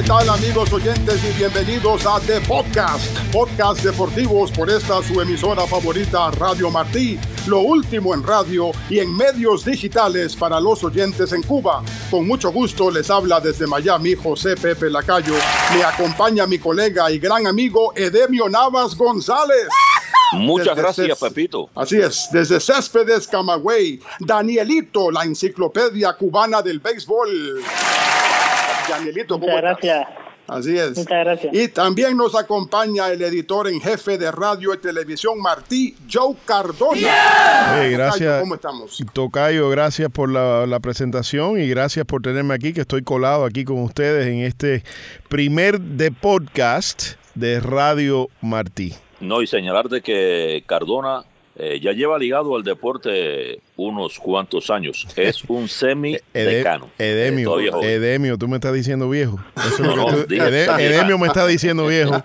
¿Qué 0.00 0.06
tal 0.06 0.30
amigos 0.30 0.72
oyentes 0.72 1.20
y 1.22 1.36
bienvenidos 1.36 2.06
a 2.06 2.18
The 2.20 2.40
Podcast, 2.48 3.18
podcast 3.30 3.84
deportivos 3.84 4.50
por 4.50 4.70
esta 4.70 5.02
su 5.02 5.20
emisora 5.20 5.66
favorita 5.66 6.30
Radio 6.30 6.70
Martí, 6.70 7.18
lo 7.46 7.60
último 7.60 8.14
en 8.14 8.22
radio 8.22 8.70
y 8.88 9.00
en 9.00 9.14
medios 9.14 9.62
digitales 9.62 10.34
para 10.34 10.58
los 10.58 10.82
oyentes 10.84 11.34
en 11.34 11.42
Cuba. 11.42 11.82
Con 12.10 12.26
mucho 12.26 12.50
gusto 12.50 12.90
les 12.90 13.10
habla 13.10 13.40
desde 13.40 13.66
Miami 13.66 14.14
José 14.14 14.56
Pepe 14.56 14.88
Lacayo. 14.88 15.34
Me 15.74 15.84
acompaña 15.84 16.46
mi 16.46 16.58
colega 16.58 17.10
y 17.10 17.18
gran 17.18 17.46
amigo 17.46 17.92
Edemio 17.94 18.48
Navas 18.48 18.96
González. 18.96 19.68
Muchas 20.32 20.78
gracias, 20.78 21.18
Pepito. 21.18 21.68
Así 21.74 21.98
es, 21.98 22.30
desde 22.32 22.58
Céspedes, 22.58 23.28
Camagüey, 23.28 24.00
Danielito, 24.18 25.10
la 25.10 25.24
enciclopedia 25.24 26.14
cubana 26.14 26.62
del 26.62 26.80
béisbol. 26.80 27.62
Danielito, 28.88 29.38
Muchas 29.38 29.56
gracias. 29.56 30.08
Así 30.46 30.76
es. 30.76 30.98
Muchas 30.98 31.24
gracias. 31.24 31.54
Y 31.54 31.68
también 31.68 32.16
nos 32.16 32.34
acompaña 32.34 33.08
el 33.10 33.22
editor 33.22 33.68
en 33.68 33.80
jefe 33.80 34.18
de 34.18 34.32
radio 34.32 34.74
y 34.74 34.78
televisión 34.78 35.40
Martí, 35.40 35.94
Joe 36.12 36.34
Cardona. 36.44 37.86
gracias. 37.88 38.40
¿Cómo 38.40 38.56
estamos? 38.56 38.98
Tocayo, 39.12 39.70
gracias 39.70 40.10
por 40.10 40.28
la, 40.28 40.66
la, 40.66 40.80
presentación 40.80 41.60
y 41.60 41.68
gracias 41.68 42.04
por 42.04 42.22
tenerme 42.22 42.54
aquí, 42.54 42.72
que 42.72 42.80
estoy 42.80 43.02
colado 43.02 43.44
aquí 43.44 43.64
con 43.64 43.80
ustedes 43.82 44.26
en 44.26 44.40
este 44.40 44.82
primer 45.28 45.80
de 45.80 46.10
podcast 46.10 47.12
de 47.36 47.60
Radio 47.60 48.28
Martí. 48.40 48.94
No, 49.20 49.42
y 49.42 49.46
señalar 49.46 49.88
de 49.88 50.00
que 50.00 50.64
Cardona 50.66 51.24
eh, 51.56 51.78
ya 51.78 51.92
lleva 51.92 52.18
ligado 52.18 52.56
al 52.56 52.62
deporte 52.62 53.60
unos 53.80 54.18
cuantos 54.18 54.70
años. 54.70 55.06
Es 55.16 55.42
un 55.48 55.68
semi-decano. 55.68 56.90
Edemio, 56.98 57.58
eh, 57.60 57.94
Edemio, 57.94 58.36
tú 58.36 58.48
me 58.48 58.56
estás 58.56 58.74
diciendo 58.74 59.08
viejo. 59.08 59.38
Edemio 60.78 61.18
me 61.18 61.26
está 61.26 61.46
diciendo 61.46 61.86
viejo. 61.86 62.22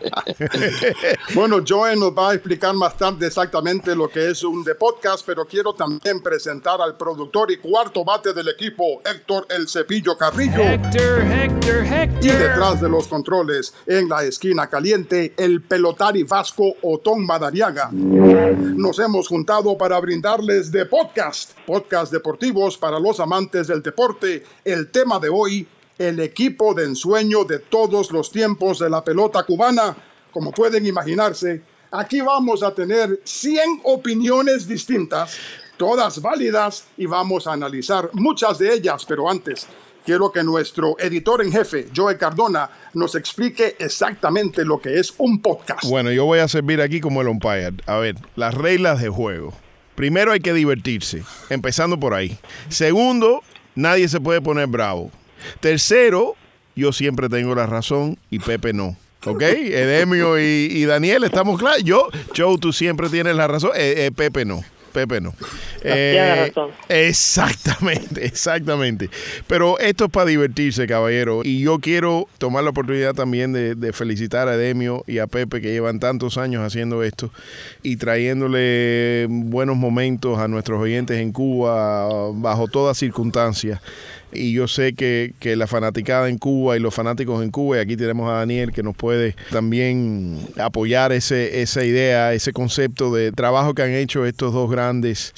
bueno, 1.33 1.63
Joe 1.65 1.95
nos 1.95 2.11
va 2.11 2.31
a 2.31 2.33
explicar 2.33 2.73
más 2.73 2.97
tarde 2.97 3.27
exactamente 3.27 3.95
lo 3.95 4.09
que 4.09 4.29
es 4.29 4.43
un 4.43 4.63
de 4.63 4.75
podcast, 4.75 5.25
pero 5.25 5.45
quiero 5.45 5.73
también 5.73 6.21
presentar 6.21 6.81
al 6.81 6.97
productor 6.97 7.51
y 7.51 7.57
cuarto 7.57 8.03
bate 8.03 8.33
del 8.33 8.49
equipo, 8.49 9.01
Héctor 9.05 9.47
El 9.49 9.67
Cepillo 9.67 10.17
Carrillo. 10.17 10.61
Héctor, 10.61 11.21
Héctor, 11.21 11.85
Héctor. 11.85 12.25
Y 12.25 12.27
detrás 12.27 12.81
de 12.81 12.89
los 12.89 13.07
controles, 13.07 13.73
en 13.85 14.09
la 14.09 14.23
esquina 14.23 14.67
caliente, 14.67 15.33
el 15.37 15.61
pelotari 15.61 16.23
vasco 16.23 16.75
Otón 16.81 17.25
Madariaga. 17.25 17.89
Nos 17.91 18.99
hemos 18.99 19.27
juntado 19.27 19.77
para 19.77 19.99
brindarles 19.99 20.71
de 20.71 20.85
podcast, 20.85 21.44
podcast 21.65 22.11
deportivos 22.11 22.77
para 22.77 22.99
los 22.99 23.19
amantes 23.19 23.67
del 23.67 23.81
deporte. 23.81 24.43
El 24.63 24.91
tema 24.91 25.19
de 25.19 25.29
hoy, 25.29 25.67
el 25.97 26.19
equipo 26.19 26.73
de 26.73 26.85
ensueño 26.85 27.43
de 27.43 27.59
todos 27.59 28.11
los 28.11 28.31
tiempos 28.31 28.79
de 28.79 28.89
la 28.89 29.03
pelota 29.03 29.43
cubana. 29.43 29.95
Como 30.31 30.51
pueden 30.51 30.85
imaginarse, 30.85 31.61
aquí 31.91 32.21
vamos 32.21 32.63
a 32.63 32.73
tener 32.73 33.21
100 33.23 33.81
opiniones 33.83 34.67
distintas, 34.67 35.37
todas 35.77 36.21
válidas, 36.21 36.85
y 36.97 37.05
vamos 37.05 37.47
a 37.47 37.53
analizar 37.53 38.09
muchas 38.13 38.57
de 38.57 38.73
ellas, 38.73 39.05
pero 39.05 39.29
antes 39.29 39.67
quiero 40.05 40.31
que 40.31 40.43
nuestro 40.43 40.95
editor 40.99 41.41
en 41.41 41.51
jefe, 41.51 41.87
Joe 41.93 42.17
Cardona, 42.17 42.69
nos 42.93 43.15
explique 43.15 43.75
exactamente 43.79 44.63
lo 44.63 44.79
que 44.79 44.99
es 44.99 45.13
un 45.17 45.41
podcast. 45.41 45.83
Bueno, 45.85 46.11
yo 46.11 46.25
voy 46.25 46.39
a 46.39 46.47
servir 46.47 46.81
aquí 46.81 47.01
como 47.01 47.21
el 47.21 47.27
umpire. 47.27 47.73
A 47.87 47.97
ver, 47.97 48.15
las 48.35 48.53
reglas 48.53 49.01
de 49.01 49.09
juego. 49.09 49.53
Primero 49.95 50.31
hay 50.31 50.39
que 50.39 50.53
divertirse, 50.53 51.23
empezando 51.49 51.99
por 51.99 52.13
ahí. 52.13 52.37
Segundo, 52.69 53.43
nadie 53.75 54.07
se 54.07 54.19
puede 54.19 54.41
poner 54.41 54.67
bravo. 54.67 55.11
Tercero, 55.59 56.35
yo 56.75 56.91
siempre 56.91 57.29
tengo 57.29 57.55
la 57.55 57.65
razón 57.65 58.17
y 58.29 58.39
Pepe 58.39 58.73
no. 58.73 58.97
¿Ok? 59.25 59.41
Edemio 59.41 60.39
y, 60.39 60.85
Daniel, 60.85 61.23
¿estamos 61.23 61.57
claros? 61.57 61.83
Yo, 61.83 62.09
Joe, 62.35 62.57
tú 62.59 62.71
siempre 62.71 63.09
tienes 63.09 63.35
la 63.35 63.47
razón, 63.47 63.71
eh, 63.75 64.05
eh, 64.05 64.11
Pepe 64.15 64.45
no. 64.45 64.63
Pepe 64.95 65.19
no. 65.19 65.33
Eh, 65.83 66.53
exactamente, 66.87 68.25
exactamente. 68.25 69.09
Pero 69.45 69.77
esto 69.77 70.05
es 70.05 70.09
para 70.09 70.27
divertirse, 70.27 70.87
caballero. 70.87 71.41
Y 71.43 71.59
yo 71.59 71.79
quiero 71.79 72.29
tomar 72.37 72.63
la 72.63 72.69
oportunidad 72.69 73.13
también 73.13 73.51
de, 73.51 73.75
felicitar 73.91 74.47
a 74.47 74.55
Demio 74.55 75.03
y 75.05 75.19
a 75.19 75.27
Pepe 75.27 75.59
que 75.59 75.71
llevan 75.73 75.99
tantos 75.99 76.37
años 76.37 76.63
haciendo 76.63 77.03
esto 77.03 77.29
y 77.83 77.97
trayéndole 77.97 79.27
buenos 79.29 79.75
momentos 79.75 80.39
a 80.39 80.47
nuestros 80.47 80.81
oyentes 80.81 81.17
en 81.19 81.33
Cuba 81.33 82.31
bajo 82.31 82.69
todas 82.69 82.97
circunstancias 82.97 83.81
y 84.31 84.53
yo 84.53 84.67
sé 84.67 84.93
que, 84.93 85.33
que, 85.39 85.55
la 85.55 85.67
fanaticada 85.67 86.29
en 86.29 86.37
Cuba 86.37 86.75
y 86.75 86.79
los 86.79 86.93
fanáticos 86.93 87.43
en 87.43 87.51
Cuba, 87.51 87.77
y 87.77 87.79
aquí 87.79 87.95
tenemos 87.95 88.29
a 88.29 88.37
Daniel 88.37 88.71
que 88.71 88.83
nos 88.83 88.95
puede 88.95 89.35
también 89.51 90.39
apoyar 90.57 91.11
ese, 91.11 91.61
esa 91.61 91.83
idea, 91.83 92.33
ese 92.33 92.51
concepto 92.51 93.13
de 93.13 93.31
trabajo 93.31 93.73
que 93.73 93.83
han 93.83 93.91
hecho 93.93 94.25
estos 94.25 94.53
dos 94.53 94.69
grandes 94.69 95.33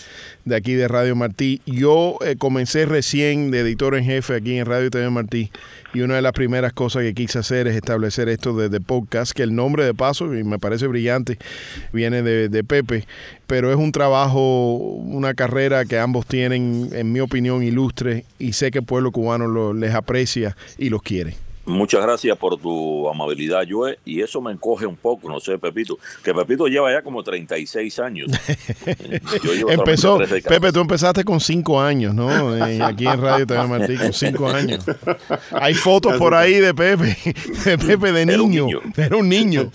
de 0.48 0.56
aquí 0.56 0.74
de 0.74 0.88
Radio 0.88 1.16
Martí. 1.16 1.62
Yo 1.66 2.18
eh, 2.26 2.36
comencé 2.38 2.86
recién 2.86 3.52
de 3.52 3.60
editor 3.60 3.96
en 3.96 4.06
jefe 4.06 4.36
aquí 4.36 4.58
en 4.58 4.66
Radio 4.66 4.90
TV 4.90 5.10
Martí 5.10 5.52
y 5.94 6.02
una 6.02 6.16
de 6.16 6.22
las 6.22 6.32
primeras 6.32 6.74
cosas 6.74 7.04
que 7.04 7.14
quise 7.14 7.40
hacer 7.40 7.68
es 7.68 7.76
establecer 7.76 8.30
esto 8.30 8.56
de, 8.56 8.80
podcast, 8.80 9.34
que 9.34 9.44
el 9.44 9.56
nombre 9.56 9.84
de 9.84 9.94
paso, 9.94 10.34
y 10.36 10.44
me 10.44 10.60
parece 10.60 10.88
brillante, 10.88 11.38
viene 11.92 12.22
de, 12.22 12.50
de 12.50 12.64
Pepe, 12.64 13.06
pero 13.48 13.72
es 13.72 13.78
un 13.78 13.92
trabajo, 13.92 14.76
una 14.76 15.34
carrera 15.34 15.86
que 15.86 16.00
ambos 16.00 16.26
tienen, 16.26 16.90
en 16.94 17.12
mi 17.12 17.20
opinión, 17.20 17.64
ilustre 17.64 18.26
y 18.40 18.54
sé 18.54 18.72
que 18.72 18.80
el 18.80 18.86
pueblo 18.86 19.12
cubano 19.12 19.48
lo, 19.48 19.74
les 19.74 19.94
aprecia 19.94 20.56
y 20.78 20.90
los 20.90 21.02
quiere. 21.02 21.47
Muchas 21.68 22.02
gracias 22.02 22.38
por 22.38 22.58
tu 22.58 23.10
amabilidad, 23.10 23.64
Joe. 23.70 24.00
Y 24.06 24.22
eso 24.22 24.40
me 24.40 24.54
encoge 24.54 24.86
un 24.86 24.96
poco, 24.96 25.28
no 25.28 25.42
sé, 25.42 25.58
Pepito. 25.58 26.00
Que 26.24 26.34
Pepito 26.34 26.68
lleva 26.68 26.94
ya 26.94 27.02
como 27.02 27.22
36 27.22 28.00
años. 28.00 28.32
Empezó, 29.68 30.18
Pepe, 30.18 30.72
tú 30.72 30.80
empezaste 30.80 31.26
con 31.26 31.42
5 31.42 31.82
años, 31.82 32.16
¿no? 32.16 32.30
Aquí 32.86 33.06
en 33.06 33.22
Radio 33.22 33.46
TV 33.46 33.68
Martí, 33.68 33.98
con 33.98 34.14
5 34.14 34.48
años. 34.48 34.86
Hay 35.52 35.74
fotos 35.74 36.14
por 36.18 36.34
ahí 36.34 36.54
de 36.54 36.74
Pepe, 36.74 37.18
de 37.66 37.78
Pepe 37.78 38.14
de 38.14 38.26
niño. 38.26 38.68
Era 38.96 39.18
un 39.18 39.28
niño. 39.28 39.70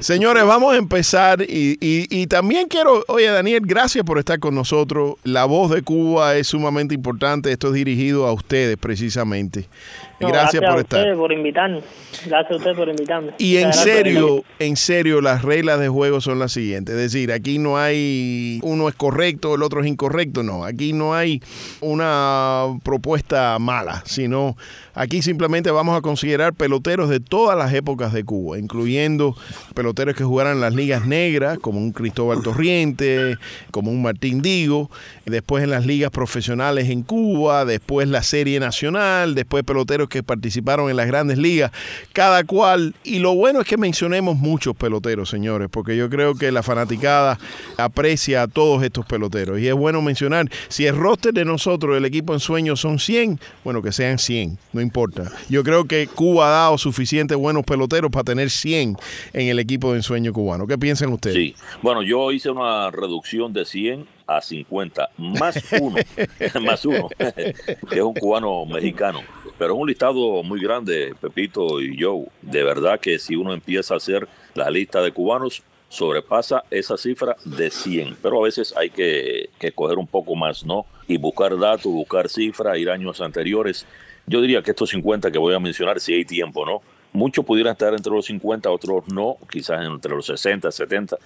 Señores, 0.00 0.44
vamos 0.44 0.74
a 0.74 0.76
empezar. 0.76 1.40
Y, 1.42 1.78
y, 1.80 2.08
y 2.10 2.26
también 2.26 2.66
quiero, 2.66 3.04
oye, 3.06 3.26
Daniel, 3.26 3.62
gracias 3.64 4.04
por 4.04 4.18
estar 4.18 4.40
con 4.40 4.56
nosotros. 4.56 5.14
La 5.22 5.44
voz 5.44 5.70
de 5.70 5.82
Cuba 5.82 6.34
es 6.34 6.48
sumamente 6.48 6.96
importante. 6.96 7.52
Esto 7.52 7.68
es 7.68 7.74
dirigido 7.74 8.26
a 8.26 8.32
ustedes, 8.32 8.76
precisamente 8.76 9.68
gracias, 10.28 10.62
por 10.62 10.80
estar. 10.80 11.16
por 11.16 11.32
invitarnos. 11.32 11.84
Gracias 12.26 12.52
a 12.52 12.56
usted 12.56 12.74
por 12.74 12.88
invitarme. 12.88 13.32
Y 13.38 13.56
en 13.56 13.72
serio, 13.72 14.44
en 14.58 14.76
serio, 14.76 15.20
las 15.20 15.42
reglas 15.42 15.80
de 15.80 15.88
juego 15.88 16.20
son 16.20 16.38
las 16.38 16.52
siguientes. 16.52 16.94
Es 16.94 17.12
decir, 17.12 17.32
aquí 17.32 17.58
no 17.58 17.78
hay 17.78 18.60
uno 18.62 18.88
es 18.88 18.94
correcto, 18.94 19.54
el 19.54 19.62
otro 19.62 19.80
es 19.80 19.86
incorrecto. 19.86 20.42
No, 20.42 20.64
aquí 20.64 20.92
no 20.92 21.14
hay 21.14 21.42
una 21.80 22.66
propuesta 22.82 23.58
mala, 23.58 24.02
sino 24.06 24.56
aquí 24.94 25.22
simplemente 25.22 25.70
vamos 25.70 25.96
a 25.96 26.00
considerar 26.00 26.54
peloteros 26.54 27.08
de 27.08 27.20
todas 27.20 27.56
las 27.56 27.72
épocas 27.72 28.12
de 28.12 28.24
Cuba, 28.24 28.58
incluyendo 28.58 29.36
peloteros 29.74 30.14
que 30.14 30.24
jugaran 30.24 30.54
en 30.54 30.60
las 30.60 30.74
ligas 30.74 31.06
negras, 31.06 31.58
como 31.58 31.78
un 31.78 31.92
Cristóbal 31.92 32.42
Torriente, 32.42 33.36
como 33.70 33.90
un 33.90 34.02
Martín 34.02 34.42
Digo, 34.42 34.90
después 35.24 35.64
en 35.64 35.70
las 35.70 35.86
ligas 35.86 36.10
profesionales 36.10 36.88
en 36.88 37.02
Cuba, 37.02 37.64
después 37.64 38.08
la 38.08 38.22
Serie 38.22 38.60
Nacional, 38.60 39.34
después 39.34 39.64
peloteros 39.64 40.08
que 40.12 40.22
participaron 40.22 40.90
en 40.90 40.96
las 40.96 41.06
grandes 41.06 41.38
ligas, 41.38 41.72
cada 42.12 42.44
cual. 42.44 42.94
Y 43.02 43.18
lo 43.18 43.34
bueno 43.34 43.62
es 43.62 43.66
que 43.66 43.78
mencionemos 43.78 44.36
muchos 44.36 44.76
peloteros, 44.76 45.30
señores, 45.30 45.68
porque 45.70 45.96
yo 45.96 46.10
creo 46.10 46.34
que 46.34 46.52
la 46.52 46.62
fanaticada 46.62 47.38
aprecia 47.78 48.42
a 48.42 48.48
todos 48.48 48.82
estos 48.82 49.06
peloteros. 49.06 49.58
Y 49.58 49.68
es 49.68 49.74
bueno 49.74 50.02
mencionar, 50.02 50.50
si 50.68 50.86
el 50.86 50.96
roster 50.96 51.32
de 51.32 51.44
nosotros, 51.44 51.96
el 51.96 52.04
equipo 52.04 52.34
en 52.34 52.40
sueño, 52.40 52.76
son 52.76 52.98
100, 52.98 53.40
bueno, 53.64 53.80
que 53.82 53.90
sean 53.90 54.18
100, 54.18 54.58
no 54.72 54.80
importa. 54.82 55.32
Yo 55.48 55.64
creo 55.64 55.86
que 55.86 56.06
Cuba 56.06 56.48
ha 56.48 56.50
dado 56.50 56.78
suficientes 56.78 57.36
buenos 57.38 57.64
peloteros 57.64 58.10
para 58.10 58.24
tener 58.24 58.50
100 58.50 58.96
en 59.32 59.48
el 59.48 59.58
equipo 59.58 59.92
de 59.92 59.98
ensueño 59.98 60.32
cubano. 60.32 60.66
¿Qué 60.66 60.76
piensan 60.76 61.10
ustedes? 61.12 61.36
Sí, 61.36 61.54
bueno, 61.80 62.02
yo 62.02 62.30
hice 62.32 62.50
una 62.50 62.90
reducción 62.90 63.52
de 63.52 63.64
100 63.64 64.06
a 64.26 64.40
50, 64.40 65.10
más 65.18 65.58
uno, 65.80 65.96
más 66.62 66.84
uno, 66.84 67.08
que 67.18 67.96
es 67.96 68.02
un 68.02 68.14
cubano 68.14 68.64
mexicano. 68.66 69.20
Pero 69.62 69.76
un 69.76 69.86
listado 69.86 70.42
muy 70.42 70.60
grande, 70.60 71.14
Pepito 71.20 71.80
y 71.80 71.96
yo. 71.96 72.24
De 72.40 72.64
verdad 72.64 72.98
que 72.98 73.20
si 73.20 73.36
uno 73.36 73.54
empieza 73.54 73.94
a 73.94 73.98
hacer 73.98 74.26
la 74.54 74.68
lista 74.68 75.00
de 75.00 75.12
cubanos, 75.12 75.62
sobrepasa 75.88 76.64
esa 76.68 76.96
cifra 76.96 77.36
de 77.44 77.70
100. 77.70 78.16
Pero 78.20 78.40
a 78.40 78.42
veces 78.42 78.74
hay 78.76 78.90
que, 78.90 79.50
que 79.60 79.70
coger 79.70 79.98
un 79.98 80.08
poco 80.08 80.34
más, 80.34 80.66
¿no? 80.66 80.84
Y 81.06 81.16
buscar 81.16 81.56
datos, 81.56 81.92
buscar 81.92 82.28
cifras, 82.28 82.76
ir 82.76 82.90
años 82.90 83.20
anteriores. 83.20 83.86
Yo 84.26 84.40
diría 84.40 84.64
que 84.64 84.72
estos 84.72 84.90
50 84.90 85.30
que 85.30 85.38
voy 85.38 85.54
a 85.54 85.60
mencionar, 85.60 86.00
si 86.00 86.12
hay 86.12 86.24
tiempo, 86.24 86.66
¿no? 86.66 86.82
Muchos 87.12 87.44
pudieran 87.44 87.74
estar 87.74 87.94
entre 87.94 88.12
los 88.12 88.26
50, 88.26 88.68
otros 88.68 89.06
no, 89.12 89.36
quizás 89.48 89.86
entre 89.86 90.10
los 90.10 90.26
60, 90.26 90.72
70, 90.72 91.18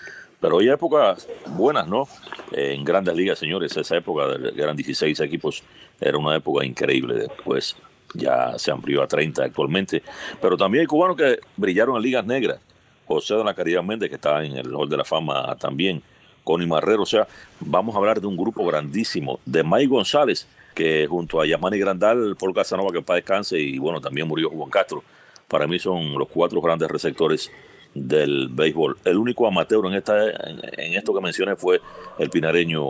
pero 0.43 0.59
hay 0.59 0.69
épocas 0.69 1.27
buenas, 1.47 1.89
¿no? 1.89 2.07
En 2.53 2.85
grandes 2.85 3.17
ligas, 3.17 3.39
señores, 3.39 3.75
esa 3.75 3.97
época 3.97 4.27
de 4.27 4.63
eran 4.63 4.77
16 4.77 5.21
equipos, 5.21 5.63
era 5.99 6.19
una 6.19 6.37
época 6.37 6.67
increíble. 6.67 7.15
Después 7.15 7.77
ya 8.15 8.59
se 8.59 8.71
amplió 8.71 9.03
a 9.03 9.07
30 9.07 9.45
actualmente. 9.45 10.03
Pero 10.41 10.57
también 10.57 10.83
hay 10.83 10.87
cubanos 10.87 11.17
que 11.17 11.39
brillaron 11.57 11.97
en 11.97 12.03
ligas 12.03 12.27
negras. 12.27 12.59
José 13.07 13.35
de 13.35 13.45
la 13.45 13.55
Caridad 13.55 13.83
Méndez, 13.83 14.09
que 14.09 14.17
está 14.17 14.45
en 14.45 14.57
el 14.57 14.75
Hall 14.75 14.89
de 14.89 14.97
la 14.97 15.05
Fama 15.05 15.55
también, 15.57 16.03
Connie 16.43 16.67
Marrero. 16.67 17.03
O 17.03 17.07
sea, 17.07 17.27
vamos 17.61 17.95
a 17.95 17.99
hablar 17.99 18.21
de 18.21 18.27
un 18.27 18.37
grupo 18.37 18.67
grandísimo. 18.67 19.39
De 19.45 19.63
May 19.63 19.87
González, 19.87 20.49
que 20.75 21.07
junto 21.07 21.41
a 21.41 21.47
Yamani 21.47 21.79
Grandal, 21.79 22.37
Paul 22.39 22.55
Casanova, 22.55 22.91
que 22.93 23.03
para 23.03 23.17
descanse, 23.17 23.59
y 23.59 23.79
bueno, 23.79 24.01
también 24.01 24.27
murió 24.27 24.51
Juan 24.51 24.71
Castro. 24.71 25.05
Para 25.47 25.67
mí 25.69 25.79
son 25.79 26.19
los 26.19 26.29
cuatro 26.29 26.61
grandes 26.61 26.91
receptores 26.91 27.51
del 27.95 28.49
béisbol. 28.51 28.99
El 29.05 29.17
único 29.17 29.47
amateur 29.47 29.87
en, 29.87 29.95
esta, 29.95 30.29
en 30.29 30.95
esto 30.95 31.15
que 31.15 31.21
mencioné 31.21 31.55
fue 31.55 31.81
el 32.19 32.29
pinareño 32.29 32.83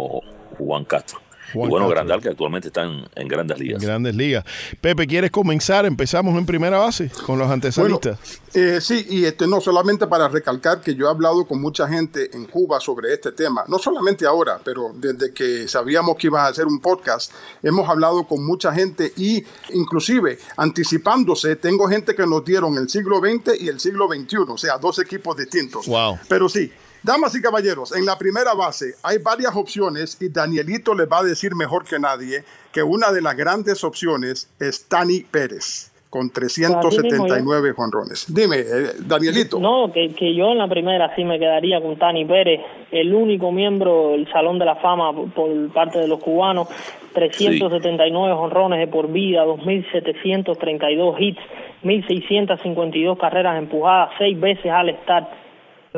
Juan 0.58 0.84
Castro 0.84 1.25
y 1.54 1.58
bueno, 1.58 1.88
Grandal, 1.88 2.20
que 2.20 2.28
actualmente 2.30 2.68
están 2.68 3.08
en 3.14 3.28
grandes 3.28 3.58
ligas. 3.58 3.82
grandes 3.82 4.14
ligas. 4.14 4.44
Pepe, 4.80 5.06
¿quieres 5.06 5.30
comenzar? 5.30 5.86
Empezamos 5.86 6.36
en 6.36 6.46
primera 6.46 6.78
base 6.78 7.10
con 7.24 7.38
los 7.38 7.50
antesalistas. 7.50 8.18
eh, 8.54 8.80
sí, 8.80 9.06
y 9.10 9.24
este, 9.24 9.46
no 9.46 9.60
solamente 9.60 10.06
para 10.06 10.28
recalcar 10.28 10.80
que 10.80 10.94
yo 10.94 11.06
he 11.06 11.10
hablado 11.10 11.46
con 11.46 11.60
mucha 11.60 11.88
gente 11.88 12.30
en 12.34 12.46
Cuba 12.46 12.80
sobre 12.80 13.12
este 13.12 13.32
tema, 13.32 13.64
no 13.68 13.78
solamente 13.78 14.26
ahora, 14.26 14.60
pero 14.62 14.92
desde 14.94 15.32
que 15.32 15.68
sabíamos 15.68 16.16
que 16.16 16.28
ibas 16.28 16.42
a 16.42 16.48
hacer 16.48 16.66
un 16.66 16.80
podcast, 16.80 17.32
hemos 17.62 17.88
hablado 17.88 18.26
con 18.26 18.44
mucha 18.44 18.72
gente 18.72 19.12
y 19.16 19.44
inclusive 19.72 20.38
anticipándose, 20.56 21.56
tengo 21.56 21.88
gente 21.88 22.14
que 22.14 22.26
nos 22.26 22.44
dieron 22.44 22.76
el 22.78 22.88
siglo 22.88 23.18
XX 23.20 23.60
y 23.60 23.68
el 23.68 23.80
siglo 23.80 24.08
XXI, 24.08 24.36
o 24.48 24.58
sea, 24.58 24.78
dos 24.78 24.98
equipos 24.98 25.36
distintos. 25.36 25.86
Wow. 25.86 26.18
Pero 26.28 26.48
sí, 26.48 26.72
Damas 27.06 27.36
y 27.36 27.40
caballeros, 27.40 27.94
en 27.94 28.04
la 28.04 28.18
primera 28.18 28.52
base 28.52 28.94
hay 29.04 29.18
varias 29.18 29.54
opciones 29.54 30.20
y 30.20 30.28
Danielito 30.28 30.92
le 30.92 31.06
va 31.06 31.20
a 31.20 31.22
decir 31.22 31.54
mejor 31.54 31.84
que 31.84 32.00
nadie 32.00 32.42
que 32.72 32.82
una 32.82 33.12
de 33.12 33.22
las 33.22 33.36
grandes 33.36 33.84
opciones 33.84 34.52
es 34.58 34.88
Tani 34.88 35.20
Pérez 35.20 35.92
con 36.10 36.30
379 36.30 37.74
jonrones. 37.76 38.26
Dime, 38.34 38.56
eh, 38.58 38.92
Danielito. 39.06 39.60
No, 39.60 39.92
que, 39.92 40.14
que, 40.14 40.34
yo 40.34 40.50
en 40.50 40.58
la 40.58 40.66
primera 40.66 41.14
sí 41.14 41.22
me 41.22 41.38
quedaría 41.38 41.80
con 41.80 41.96
Tani 41.96 42.24
Pérez, 42.24 42.62
el 42.90 43.14
único 43.14 43.52
miembro 43.52 44.10
del 44.10 44.28
Salón 44.32 44.58
de 44.58 44.64
la 44.64 44.74
Fama 44.74 45.12
por 45.12 45.72
parte 45.72 46.00
de 46.00 46.08
los 46.08 46.18
cubanos, 46.18 46.66
379 47.14 48.34
jonrones 48.34 48.80
de 48.80 48.88
por 48.88 49.12
vida, 49.12 49.44
2.732 49.44 51.20
hits, 51.20 51.40
1.652 51.84 53.16
carreras 53.16 53.58
empujadas, 53.58 54.10
seis 54.18 54.40
veces 54.40 54.72
al 54.72 54.92
start 55.02 55.45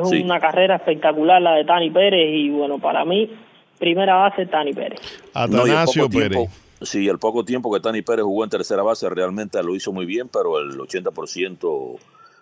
es 0.03 0.23
una 0.23 0.39
carrera 0.39 0.75
espectacular 0.75 1.41
la 1.41 1.53
de 1.53 1.65
Tani 1.65 1.89
Pérez 1.89 2.29
y 2.33 2.49
bueno, 2.49 2.79
para 2.79 3.05
mí, 3.05 3.29
primera 3.77 4.15
base 4.15 4.45
Tani 4.45 4.73
Pérez. 4.73 4.99
Atanasio 5.33 6.09
Pérez. 6.09 6.49
sí, 6.81 7.07
el 7.07 7.19
poco 7.19 7.43
tiempo 7.43 7.71
que 7.73 7.79
Tani 7.79 8.01
Pérez 8.01 8.23
jugó 8.23 8.43
en 8.43 8.49
tercera 8.49 8.83
base 8.83 9.09
realmente 9.09 9.61
lo 9.63 9.75
hizo 9.75 9.91
muy 9.91 10.05
bien, 10.05 10.29
pero 10.29 10.59
el 10.59 10.77
80% 10.77 11.97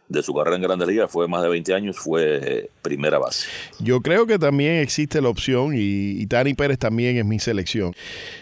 de 0.10 0.24
su 0.24 0.34
carrera 0.34 0.56
en 0.56 0.62
Grandes 0.62 0.88
Ligas 0.88 1.12
fue 1.12 1.28
más 1.28 1.44
de 1.44 1.50
20 1.50 1.74
años, 1.74 1.98
fue 1.98 2.70
primera 2.82 3.20
base. 3.20 3.48
Yo 3.80 4.02
creo 4.02 4.26
que 4.26 4.40
también 4.40 4.78
existe 4.78 5.22
la 5.22 5.30
opción 5.30 5.74
y, 5.74 6.22
y 6.22 6.28
Tani 6.28 6.54
Pérez 6.54 6.80
también 6.80 7.18
es 7.18 7.26
mi 7.26 7.40
selección. 7.40 7.94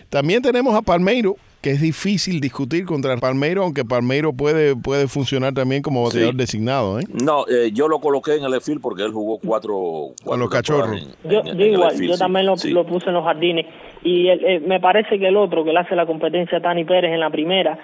También 0.09 0.41
tenemos 0.41 0.75
a 0.75 0.81
Palmeiro, 0.81 1.37
que 1.65 1.71
es 1.71 1.81
difícil 1.81 2.39
discutir 2.39 2.85
contra 2.85 3.17
Palmeiro, 3.17 3.63
aunque 3.63 3.83
Palmeiro 3.83 4.31
puede, 4.33 4.75
puede 4.75 5.07
funcionar 5.07 5.55
también 5.55 5.81
como 5.81 6.03
bateador 6.03 6.35
designado. 6.35 6.99
¿eh? 6.99 7.05
No, 7.11 7.47
eh, 7.47 7.71
yo 7.73 7.87
lo 7.87 7.99
coloqué 7.99 8.35
en 8.35 8.43
el 8.43 8.61
field 8.61 8.81
porque 8.81 9.01
él 9.01 9.11
jugó 9.11 9.39
cuatro. 9.43 10.13
a 10.31 10.37
los 10.37 10.47
cachorros. 10.47 11.01
yo, 11.23 11.41
igual, 11.57 11.99
yo 11.99 12.19
también 12.19 12.45
lo, 12.45 12.53
puse 12.85 13.07
en 13.07 13.15
los 13.15 13.23
jardines. 13.23 13.65
Y 14.03 14.27
eh, 14.27 14.61
me 14.63 14.79
parece 14.79 15.17
que 15.17 15.27
el 15.27 15.35
otro 15.35 15.65
que 15.65 15.73
le 15.73 15.79
hace 15.79 15.95
la 15.95 16.05
competencia 16.05 16.59
a 16.59 16.61
Tani 16.61 16.85
Pérez 16.85 17.11
en 17.11 17.19
la 17.19 17.31
primera, 17.31 17.79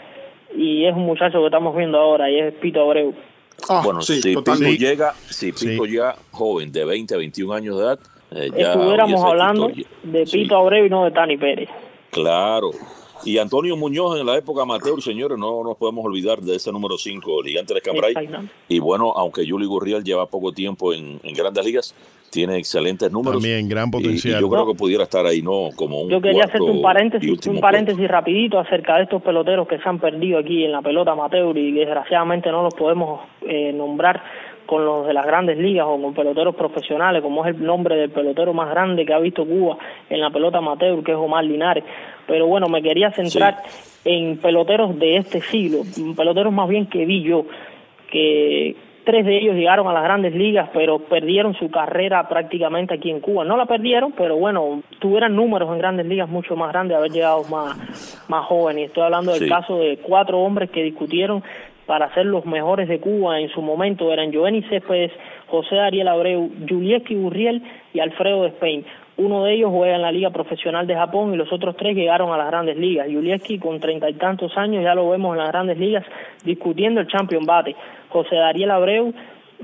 y 0.55 0.85
es 0.85 0.95
un 0.95 1.07
muchacho 1.07 1.39
que 1.39 1.45
estamos 1.45 1.75
viendo 1.75 1.97
ahora, 1.97 2.29
y 2.29 2.37
es 2.37 2.53
Pito 2.53 2.81
Abreu. 2.81 3.15
Ah, 3.67 3.81
bueno, 3.83 4.03
si 4.03 4.21
Pito 4.21 4.53
llega, 4.53 5.15
si 5.27 5.53
Pito 5.53 5.85
llega 5.85 6.15
joven, 6.29 6.71
de 6.71 6.85
20 6.85 7.15
a 7.15 7.17
21 7.17 7.51
años 7.51 7.79
de 7.79 7.83
edad, 7.83 7.99
eh, 8.29 8.51
ya 8.55 8.73
estuviéramos 8.73 9.23
hablando 9.23 9.71
de 10.03 10.23
Pito 10.31 10.55
Abreu 10.55 10.85
y 10.85 10.89
no 10.91 11.03
de 11.03 11.09
Tani 11.09 11.37
Pérez. 11.37 11.69
Claro, 12.11 12.71
y 13.25 13.37
Antonio 13.37 13.77
Muñoz 13.77 14.19
en 14.19 14.25
la 14.25 14.37
época 14.37 14.63
amateur, 14.63 15.01
señores, 15.01 15.37
no 15.37 15.63
nos 15.63 15.77
podemos 15.77 16.05
olvidar 16.05 16.39
de 16.39 16.55
ese 16.55 16.71
número 16.71 16.97
5, 16.97 17.43
Ligante 17.43 17.73
de 17.73 17.81
Cambrai. 17.81 18.13
Y 18.67 18.79
bueno, 18.79 19.13
aunque 19.15 19.47
Juli 19.47 19.65
Gurriel 19.65 20.03
lleva 20.03 20.25
poco 20.25 20.51
tiempo 20.51 20.93
en, 20.93 21.19
grandes 21.35 21.65
ligas, 21.65 21.95
tiene 22.29 22.57
excelentes 22.57 23.11
números. 23.11 23.41
También, 23.41 23.67
gran 23.67 23.91
potencial. 23.91 24.37
Y, 24.37 24.41
yo 24.41 24.49
creo 24.49 24.67
que 24.67 24.75
pudiera 24.75 25.03
estar 25.03 25.25
ahí, 25.25 25.41
¿no? 25.41 25.69
Como 25.75 26.01
un 26.01 26.09
Yo 26.09 26.21
quería 26.21 26.45
hacer 26.45 26.61
un 26.61 26.81
paréntesis, 26.81 27.47
un 27.47 27.59
paréntesis 27.59 28.07
rapidito 28.07 28.59
acerca 28.59 28.97
de 28.97 29.03
estos 29.03 29.21
peloteros 29.21 29.67
que 29.67 29.77
se 29.77 29.89
han 29.89 29.99
perdido 29.99 30.39
aquí 30.39 30.63
en 30.63 30.71
la 30.71 30.81
pelota 30.81 31.11
amateur 31.11 31.57
y 31.57 31.71
desgraciadamente 31.71 32.49
no 32.51 32.63
los 32.63 32.73
podemos 32.73 33.21
eh, 33.41 33.73
nombrar 33.73 34.23
con 34.71 34.85
los 34.85 35.05
de 35.05 35.13
las 35.13 35.25
grandes 35.25 35.57
ligas 35.57 35.85
o 35.85 36.01
con 36.01 36.13
peloteros 36.13 36.55
profesionales, 36.55 37.21
como 37.21 37.45
es 37.45 37.53
el 37.53 37.61
nombre 37.61 37.97
del 37.97 38.09
pelotero 38.09 38.53
más 38.53 38.69
grande 38.69 39.05
que 39.05 39.13
ha 39.13 39.19
visto 39.19 39.45
Cuba 39.45 39.77
en 40.09 40.21
la 40.21 40.29
pelota 40.29 40.59
amateur, 40.59 41.03
que 41.03 41.11
es 41.11 41.17
Omar 41.17 41.43
Linares. 41.43 41.83
Pero 42.25 42.47
bueno, 42.47 42.69
me 42.69 42.81
quería 42.81 43.11
centrar 43.11 43.57
en 44.05 44.37
peloteros 44.37 44.97
de 44.97 45.17
este 45.17 45.41
siglo, 45.41 45.79
peloteros 46.15 46.53
más 46.53 46.69
bien 46.69 46.85
que 46.85 47.05
vi 47.05 47.21
yo, 47.21 47.43
que 48.09 48.77
tres 49.03 49.25
de 49.25 49.39
ellos 49.39 49.55
llegaron 49.55 49.89
a 49.89 49.93
las 49.93 50.03
grandes 50.03 50.33
ligas, 50.33 50.69
pero 50.73 50.99
perdieron 50.99 51.53
su 51.55 51.69
carrera 51.69 52.29
prácticamente 52.29 52.93
aquí 52.93 53.09
en 53.09 53.19
Cuba. 53.19 53.43
No 53.43 53.57
la 53.57 53.65
perdieron, 53.65 54.13
pero 54.13 54.37
bueno, 54.37 54.83
tuvieran 54.99 55.35
números 55.35 55.69
en 55.69 55.79
grandes 55.79 56.05
ligas 56.05 56.29
mucho 56.29 56.55
más 56.55 56.71
grandes, 56.71 56.95
haber 56.95 57.11
llegado 57.11 57.43
más, 57.51 58.25
más 58.29 58.45
jóvenes. 58.45 58.87
Estoy 58.87 59.03
hablando 59.03 59.33
del 59.33 59.49
caso 59.49 59.79
de 59.79 59.97
cuatro 59.97 60.39
hombres 60.39 60.69
que 60.69 60.81
discutieron 60.81 61.43
para 61.91 62.13
ser 62.13 62.25
los 62.25 62.45
mejores 62.45 62.87
de 62.87 63.01
Cuba 63.01 63.41
en 63.41 63.49
su 63.49 63.61
momento 63.61 64.13
eran 64.13 64.31
Joenny 64.31 64.61
Céspedes, 64.69 65.11
José 65.47 65.77
Ariel 65.77 66.07
Abreu, 66.07 66.49
Julieski 66.65 67.15
Burriel 67.15 67.61
y 67.93 67.99
Alfredo 67.99 68.45
Spain. 68.45 68.85
Uno 69.17 69.43
de 69.43 69.55
ellos 69.55 69.71
juega 69.73 69.97
en 69.97 70.01
la 70.01 70.09
Liga 70.13 70.29
Profesional 70.29 70.87
de 70.87 70.95
Japón 70.95 71.33
y 71.33 71.35
los 71.35 71.51
otros 71.51 71.75
tres 71.75 71.93
llegaron 71.93 72.31
a 72.31 72.37
las 72.37 72.47
grandes 72.47 72.77
ligas. 72.77 73.07
Julieski 73.11 73.59
con 73.59 73.81
treinta 73.81 74.09
y 74.09 74.13
tantos 74.13 74.57
años 74.57 74.85
ya 74.85 74.95
lo 74.95 75.09
vemos 75.09 75.33
en 75.33 75.39
las 75.39 75.49
grandes 75.49 75.77
ligas 75.77 76.05
discutiendo 76.45 77.01
el 77.01 77.07
Champion 77.07 77.45
Bate. 77.45 77.75
José 78.07 78.39
Ariel 78.39 78.71
Abreu, 78.71 79.13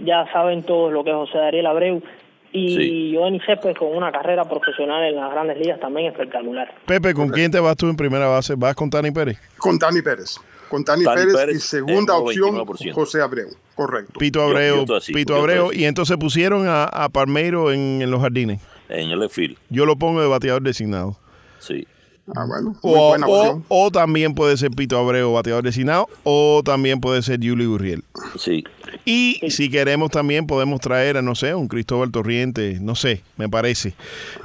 ya 0.03 0.29
saben 0.33 0.63
todos 0.63 0.91
lo 0.91 1.05
que 1.05 1.11
es 1.11 1.15
José 1.15 1.39
Ariel 1.39 1.65
Abreu, 1.65 2.03
y 2.51 2.75
sí. 2.75 3.15
Joenny 3.15 3.39
Céspedes 3.39 3.77
con 3.77 3.95
una 3.95 4.11
carrera 4.11 4.43
profesional 4.43 5.01
en 5.05 5.15
las 5.15 5.31
grandes 5.31 5.59
ligas 5.59 5.79
también 5.79 6.07
espectacular. 6.07 6.73
Pepe, 6.85 7.13
¿con 7.13 7.29
quién 7.29 7.51
te 7.51 7.61
vas 7.61 7.77
tú 7.77 7.87
en 7.87 7.95
primera 7.95 8.27
base? 8.27 8.55
¿Vas 8.57 8.75
con 8.75 8.89
Tani 8.89 9.11
Pérez? 9.11 9.39
Con 9.57 9.79
Tani 9.79 10.01
Pérez 10.01 10.41
con 10.69 10.83
Tani, 10.83 11.03
Pérez, 11.05 11.55
y 11.55 11.59
segunda 11.59 12.15
opción 12.15 12.65
José 12.93 13.21
Abreu. 13.21 13.49
Correcto. 13.75 14.19
Pito 14.19 14.41
Abreu, 14.41 14.85
Pito 15.13 15.35
Abreu. 15.35 15.71
Y 15.71 15.85
entonces 15.85 16.17
pusieron 16.17 16.67
a, 16.67 16.85
a 16.85 17.09
Palmeiro 17.09 17.71
en, 17.71 18.09
los 18.09 18.21
jardines. 18.21 18.61
En 18.89 19.11
el 19.11 19.29
field. 19.29 19.57
Yo 19.69 19.85
lo 19.85 19.97
pongo 19.97 20.21
de 20.21 20.27
bateador 20.27 20.61
designado. 20.61 21.17
Sí. 21.59 21.87
Ah, 22.35 22.45
bueno. 22.45 22.75
O, 22.81 23.09
buena 23.09 23.27
opción. 23.27 23.65
O, 23.69 23.91
también 23.91 24.35
puede 24.35 24.57
ser 24.57 24.71
Pito 24.71 24.97
Abreu, 24.97 25.31
bateador 25.31 25.63
designado, 25.63 26.09
o 26.23 26.61
también 26.63 26.99
puede 26.99 27.21
ser 27.21 27.39
Yuli 27.39 27.65
Gurriel. 27.65 28.03
Sí. 28.37 28.63
Y 29.05 29.39
si 29.49 29.69
queremos 29.69 30.11
también 30.11 30.47
podemos 30.47 30.81
traer 30.81 31.17
a, 31.17 31.21
no 31.21 31.35
sé, 31.35 31.55
un 31.55 31.67
Cristóbal 31.67 32.11
Torriente, 32.11 32.79
no 32.81 32.95
sé, 32.95 33.23
me 33.37 33.47
parece. 33.47 33.93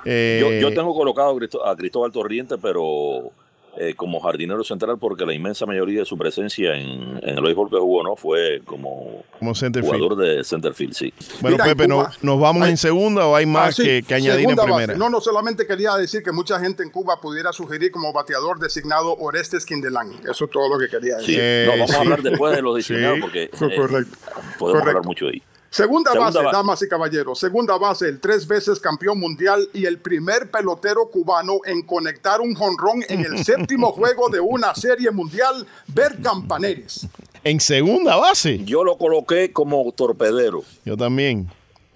Eh, 0.05 0.39
yo, 0.41 0.69
yo 0.69 0.75
tengo 0.75 0.95
colocado 0.95 1.37
a 1.65 1.77
Cristóbal 1.77 2.13
Torriente, 2.13 2.57
pero 2.59 3.33
eh, 3.77 3.95
como 3.95 4.21
jardinero 4.21 4.63
central 4.65 4.99
porque 4.99 5.25
la 5.25 5.33
inmensa 5.33 5.65
mayoría 5.65 6.01
de 6.01 6.05
su 6.05 6.19
presencia 6.19 6.75
en, 6.75 7.19
el 7.23 7.43
béisbol 7.43 7.71
que 7.71 7.79
jugó 7.79 8.03
no 8.03 8.17
fue 8.17 8.61
como, 8.67 9.25
como 9.39 9.55
jugador 9.55 10.17
de 10.17 10.45
centerfield, 10.45 10.93
sí. 10.93 11.13
Bueno, 11.41 11.57
Pepe, 11.57 11.89
¿nos 11.89 12.41
vamos 12.41 12.69
en 12.69 12.77
segunda 12.77 13.27
o 13.27 13.35
hay 13.35 13.47
más 13.47 13.81
ah, 13.81 13.83
que, 13.83 14.15
añadir 14.15 14.51
en 14.51 14.57
primera? 14.57 14.95
No, 14.95 15.09
no, 15.09 15.23
solamente 15.23 15.67
quería 15.67 15.95
decir 15.97 16.23
que 16.23 16.33
mucha 16.33 16.61
gente 16.61 16.83
en 16.83 16.91
Cuba 16.91 17.19
pudiera 17.21 17.51
sugerir 17.53 17.91
como 17.91 18.13
bateador 18.13 18.59
designado 18.59 19.17
Orestes 19.17 19.65
Quindelán. 19.65 20.13
Eso 20.29 20.45
es 20.45 20.51
todo 20.51 20.69
lo 20.69 20.79
que 20.79 20.89
quería 20.89 21.17
decir. 21.17 21.41
Sí, 21.41 21.67
no, 21.67 21.73
vamos 21.73 21.95
a 21.95 22.01
hablar 22.01 22.23
después 22.23 22.55
de 22.55 22.63
los 22.63 22.77
designados 22.77 23.21
porque 23.21 23.45
eh, 23.45 23.51
podemos 24.59 24.83
hablar 24.83 25.05
mucho 25.05 25.27
de 25.27 25.33
ahí. 25.33 25.43
Segunda, 25.73 26.13
base, 26.13 26.39
damas 26.53 26.83
y 26.83 26.89
caballeros. 26.89 27.39
Segunda 27.39 27.79
base, 27.79 28.07
el 28.07 28.21
tres 28.21 28.47
veces 28.47 28.79
campeón 28.79 29.19
mundial 29.19 29.71
y 29.73 29.87
el 29.87 29.99
primer 29.99 30.51
pelotero 30.51 31.07
cubano 31.07 31.61
en 31.65 31.81
conectar 31.81 32.43
un 32.43 32.55
jonrón 32.55 33.03
en 33.09 33.25
el 33.25 33.43
séptimo 33.45 33.91
juego 33.93 34.29
de 34.29 34.39
una 34.39 34.75
serie 34.75 35.11
mundial, 35.11 35.67
Ver 35.87 36.21
Campaneres. 36.21 37.07
En 37.43 37.59
segunda 37.59 38.17
base. 38.17 38.63
Yo 38.67 38.85
lo 38.85 38.99
coloqué 38.99 39.51
como 39.51 39.91
torpedero. 39.93 40.63
Yo 40.85 40.95
también 40.99 41.49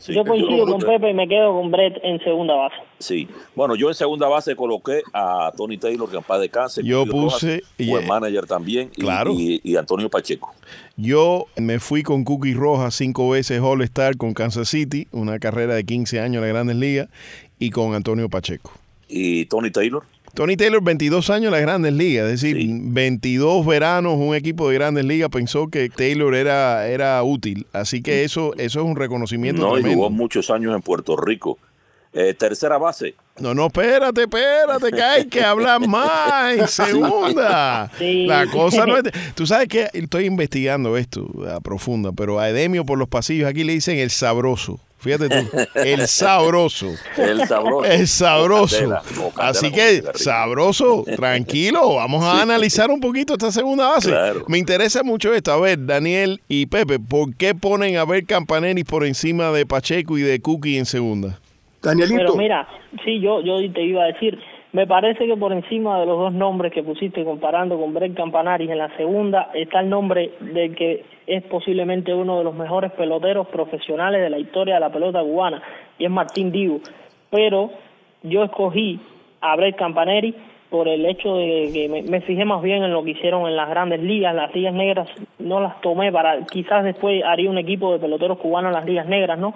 yo 0.08 0.24
coincido 0.24 0.66
con 0.66 0.80
Pepe 0.80 1.10
y 1.10 1.14
me 1.14 1.26
quedo 1.26 1.52
con 1.52 1.70
Brett 1.70 1.98
en 2.02 2.18
segunda 2.20 2.54
base. 2.54 2.76
Sí, 2.98 3.28
bueno, 3.54 3.74
yo 3.76 3.88
en 3.88 3.94
segunda 3.94 4.28
base 4.28 4.54
coloqué 4.54 5.02
a 5.12 5.52
Tony 5.56 5.78
Taylor, 5.78 6.08
que 6.10 6.16
en 6.16 6.22
paz 6.22 6.40
descanse. 6.40 6.82
Yo 6.84 7.06
puse. 7.06 7.62
Fue 7.76 8.02
y, 8.02 8.06
manager 8.06 8.46
también. 8.46 8.88
Claro. 8.88 9.32
Y, 9.32 9.76
Antonio 9.76 10.08
Pacheco. 10.08 10.54
Yo 10.96 11.46
me 11.56 11.78
fui 11.78 12.02
con 12.02 12.24
Cookie 12.24 12.54
Rojas 12.54 12.94
cinco 12.94 13.30
veces 13.30 13.60
All-Star 13.60 14.16
con 14.16 14.34
Kansas 14.34 14.68
City, 14.68 15.08
una 15.12 15.38
carrera 15.38 15.74
de 15.74 15.84
15 15.84 16.20
años 16.20 16.36
en 16.36 16.42
las 16.42 16.50
grandes 16.50 16.76
ligas, 16.76 17.08
y 17.58 17.70
con 17.70 17.94
Antonio 17.94 18.28
Pacheco. 18.28 18.72
¿Y 19.08 19.46
Tony 19.46 19.70
Taylor? 19.70 20.02
Tony 20.37 20.55
Taylor, 20.55 20.83
22 20.83 21.31
años 21.31 21.47
en 21.47 21.52
las 21.52 21.62
grandes 21.62 21.95
ligas, 21.95 22.26
es 22.26 22.43
decir, 22.43 22.59
22 22.61 23.64
veranos 23.64 24.19
un 24.19 24.35
equipo 24.35 24.69
de 24.69 24.75
grandes 24.75 25.07
ligas 25.07 25.31
pensó 25.31 25.69
que 25.69 25.88
Taylor 25.88 26.35
era, 26.35 26.87
era 26.88 27.23
útil. 27.23 27.66
Así 27.73 28.02
que 28.02 28.23
eso, 28.23 28.52
eso 28.59 28.81
es 28.81 28.87
un 28.87 28.97
reconocimiento. 28.97 29.62
No, 29.62 29.78
y 29.78 29.81
tremendo. 29.81 29.97
jugó 29.97 30.11
muchos 30.11 30.50
años 30.50 30.75
en 30.75 30.83
Puerto 30.83 31.16
Rico. 31.16 31.57
Eh, 32.12 32.35
tercera 32.35 32.76
base. 32.76 33.14
No, 33.38 33.55
no, 33.55 33.69
espérate, 33.69 34.25
espérate, 34.25 34.90
que 34.90 35.02
hay 35.02 35.26
que 35.26 35.40
hablar 35.40 35.87
más 35.88 36.55
en 36.55 36.69
segunda. 36.69 37.90
Sí. 37.97 38.26
La 38.26 38.47
cosa 38.47 38.85
no 38.85 38.99
es... 38.99 39.05
Tú 39.35 39.47
sabes 39.47 39.69
que 39.69 39.88
estoy 39.95 40.26
investigando 40.26 40.99
esto 40.99 41.31
a 41.50 41.61
profunda, 41.61 42.12
pero 42.12 42.40
a 42.40 42.50
Edemio 42.50 42.85
por 42.85 42.99
los 42.99 43.09
pasillos 43.09 43.49
aquí 43.49 43.64
le 43.64 43.73
dicen 43.73 43.97
el 43.97 44.11
sabroso. 44.11 44.81
Fíjate 44.98 45.28
tú, 45.28 45.36
el 45.74 46.06
sabroso. 46.06 46.94
El 47.16 47.46
sabroso. 47.46 47.84
El 47.84 48.06
sabroso. 48.08 48.76
Candela, 48.76 49.02
candela 49.02 49.48
Así 49.48 49.70
que, 49.70 50.02
sabroso, 50.14 51.04
tranquilo, 51.16 51.96
vamos 51.96 52.24
a 52.24 52.42
analizar 52.42 52.90
un 52.90 53.00
poquito 53.00 53.34
esta 53.34 53.52
segunda 53.52 53.88
base. 53.88 54.10
Claro. 54.10 54.44
Me 54.48 54.58
interesa 54.58 55.02
mucho 55.02 55.34
esto. 55.34 55.52
A 55.52 55.60
ver, 55.60 55.84
Daniel 55.84 56.40
y 56.48 56.66
Pepe, 56.66 56.98
¿por 56.98 57.36
qué 57.36 57.54
ponen 57.54 57.96
a 57.98 58.04
ver 58.04 58.24
Campanelli 58.24 58.84
por 58.84 59.04
encima 59.04 59.50
de 59.52 59.66
Pacheco 59.66 60.16
y 60.16 60.22
de 60.22 60.40
Cookie 60.40 60.78
en 60.78 60.86
segunda? 60.86 61.38
Danielito, 61.82 62.16
Pero 62.16 62.36
mira, 62.36 62.66
sí, 63.04 63.20
yo, 63.20 63.40
yo 63.42 63.58
te 63.72 63.82
iba 63.82 64.02
a 64.02 64.06
decir, 64.06 64.38
me 64.72 64.86
parece 64.86 65.26
que 65.26 65.36
por 65.36 65.52
encima 65.52 66.00
de 66.00 66.06
los 66.06 66.18
dos 66.18 66.32
nombres 66.32 66.72
que 66.72 66.82
pusiste 66.82 67.24
comparando 67.24 67.78
con 67.78 67.94
Brett 67.94 68.14
Campanaris 68.14 68.70
en 68.70 68.78
la 68.78 68.94
segunda 68.96 69.50
está 69.54 69.80
el 69.80 69.90
nombre 69.90 70.32
del 70.40 70.74
que 70.74 71.04
es 71.26 71.42
posiblemente 71.45 72.14
uno 72.14 72.38
de 72.38 72.45
los 72.45 72.54
mejores 72.54 72.92
peloteros 72.92 73.49
profesionales 73.49 74.21
de 74.21 74.30
la 74.30 74.38
historia 74.38 74.75
de 74.75 74.80
la 74.80 74.90
pelota 74.90 75.21
cubana 75.23 75.62
y 75.99 76.04
es 76.04 76.11
Martín 76.11 76.52
Divo. 76.52 76.80
Pero 77.30 77.71
yo 78.23 78.45
escogí 78.45 79.00
a 79.40 79.56
Brett 79.56 79.76
Campaneri 79.76 80.35
por 80.71 80.88
el 80.88 81.06
hecho 81.06 81.37
de 81.37 81.71
que 81.73 81.88
me, 81.88 82.02
me 82.02 82.21
fijé 82.21 82.45
más 82.45 82.62
bien 82.62 82.83
en 82.83 82.92
lo 82.92 83.04
que 83.04 83.11
hicieron 83.11 83.47
en 83.47 83.56
las 83.56 83.68
grandes 83.68 84.00
ligas, 84.00 84.35
las 84.35 84.54
ligas 84.54 84.75
negras 84.75 85.09
no 85.38 85.61
las 85.61 85.80
tomé 85.80 86.11
para, 86.12 86.45
quizás 86.47 86.85
después 86.85 87.23
haría 87.25 87.50
un 87.50 87.59
equipo 87.59 87.92
de 87.92 87.99
peloteros 87.99 88.38
cubanos 88.38 88.71
en 88.71 88.75
las 88.75 88.85
ligas 88.85 89.06
negras, 89.06 89.38
¿no? 89.38 89.54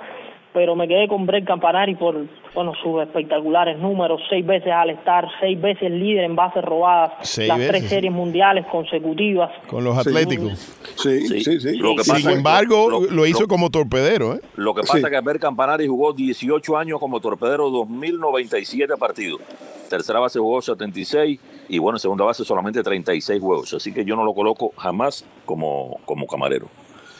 Pero 0.52 0.75
me 0.75 0.88
quedé 0.88 1.07
con 1.07 1.26
Brett 1.26 1.45
Campanari 1.47 1.95
por 1.95 2.26
bueno 2.54 2.73
sus 2.83 3.00
espectaculares 3.02 3.78
números, 3.78 4.21
seis 4.28 4.45
veces 4.45 4.73
al 4.73 4.90
estar, 4.90 5.28
seis 5.40 5.61
veces 5.61 5.90
líder 5.90 6.25
en 6.25 6.35
bases 6.35 6.64
robadas, 6.64 7.12
Seis 7.23 7.47
las 7.49 7.59
veces, 7.59 7.71
tres 7.73 7.88
series 7.88 8.12
mundiales 8.12 8.66
consecutivas. 8.66 9.50
Con 9.69 9.85
los. 9.85 9.97
Atléticos. 9.97 10.52
sí, 10.97 11.21
Sí. 11.28 11.40
sí, 11.45 11.61
sí. 11.61 11.76
Lo 11.78 11.95
que 11.95 12.02
Sin 12.02 12.28
embargo, 12.30 12.90
lo- 12.90 13.00
lo, 13.02 13.26
hizo 13.26 13.42
lo- 13.42 13.49
como 13.49 13.71
torpedero, 13.71 14.35
¿eh? 14.35 14.40
Lo 14.57 14.75
que 14.75 14.80
pasa 14.80 14.95
Sí. 14.99 15.04
es 15.04 15.11
que 15.11 15.21
Ber 15.21 15.38
Campanari 15.38 15.87
jugó 15.87 16.12
18 16.12 16.76
años 16.76 16.99
como 16.99 17.21
torpedero, 17.21 17.71
2097 17.71 18.97
partidos. 18.99 19.40
Tercera 19.88 20.21
base 20.21 20.38
jugó 20.38 20.61
76 20.62 21.40
y 21.69 21.78
bueno, 21.78 21.97
en 21.97 22.00
segunda 22.00 22.25
base 22.25 22.45
solamente 22.45 22.83
36 22.83 23.40
juegos. 23.40 23.73
Así 23.75 23.92
que 23.92 24.04
yo 24.04 24.16
no 24.16 24.25
lo 24.25 24.35
coloco 24.35 24.73
jamás 24.76 25.25
como, 25.45 25.99
como 26.04 26.26
camarero. 26.26 26.66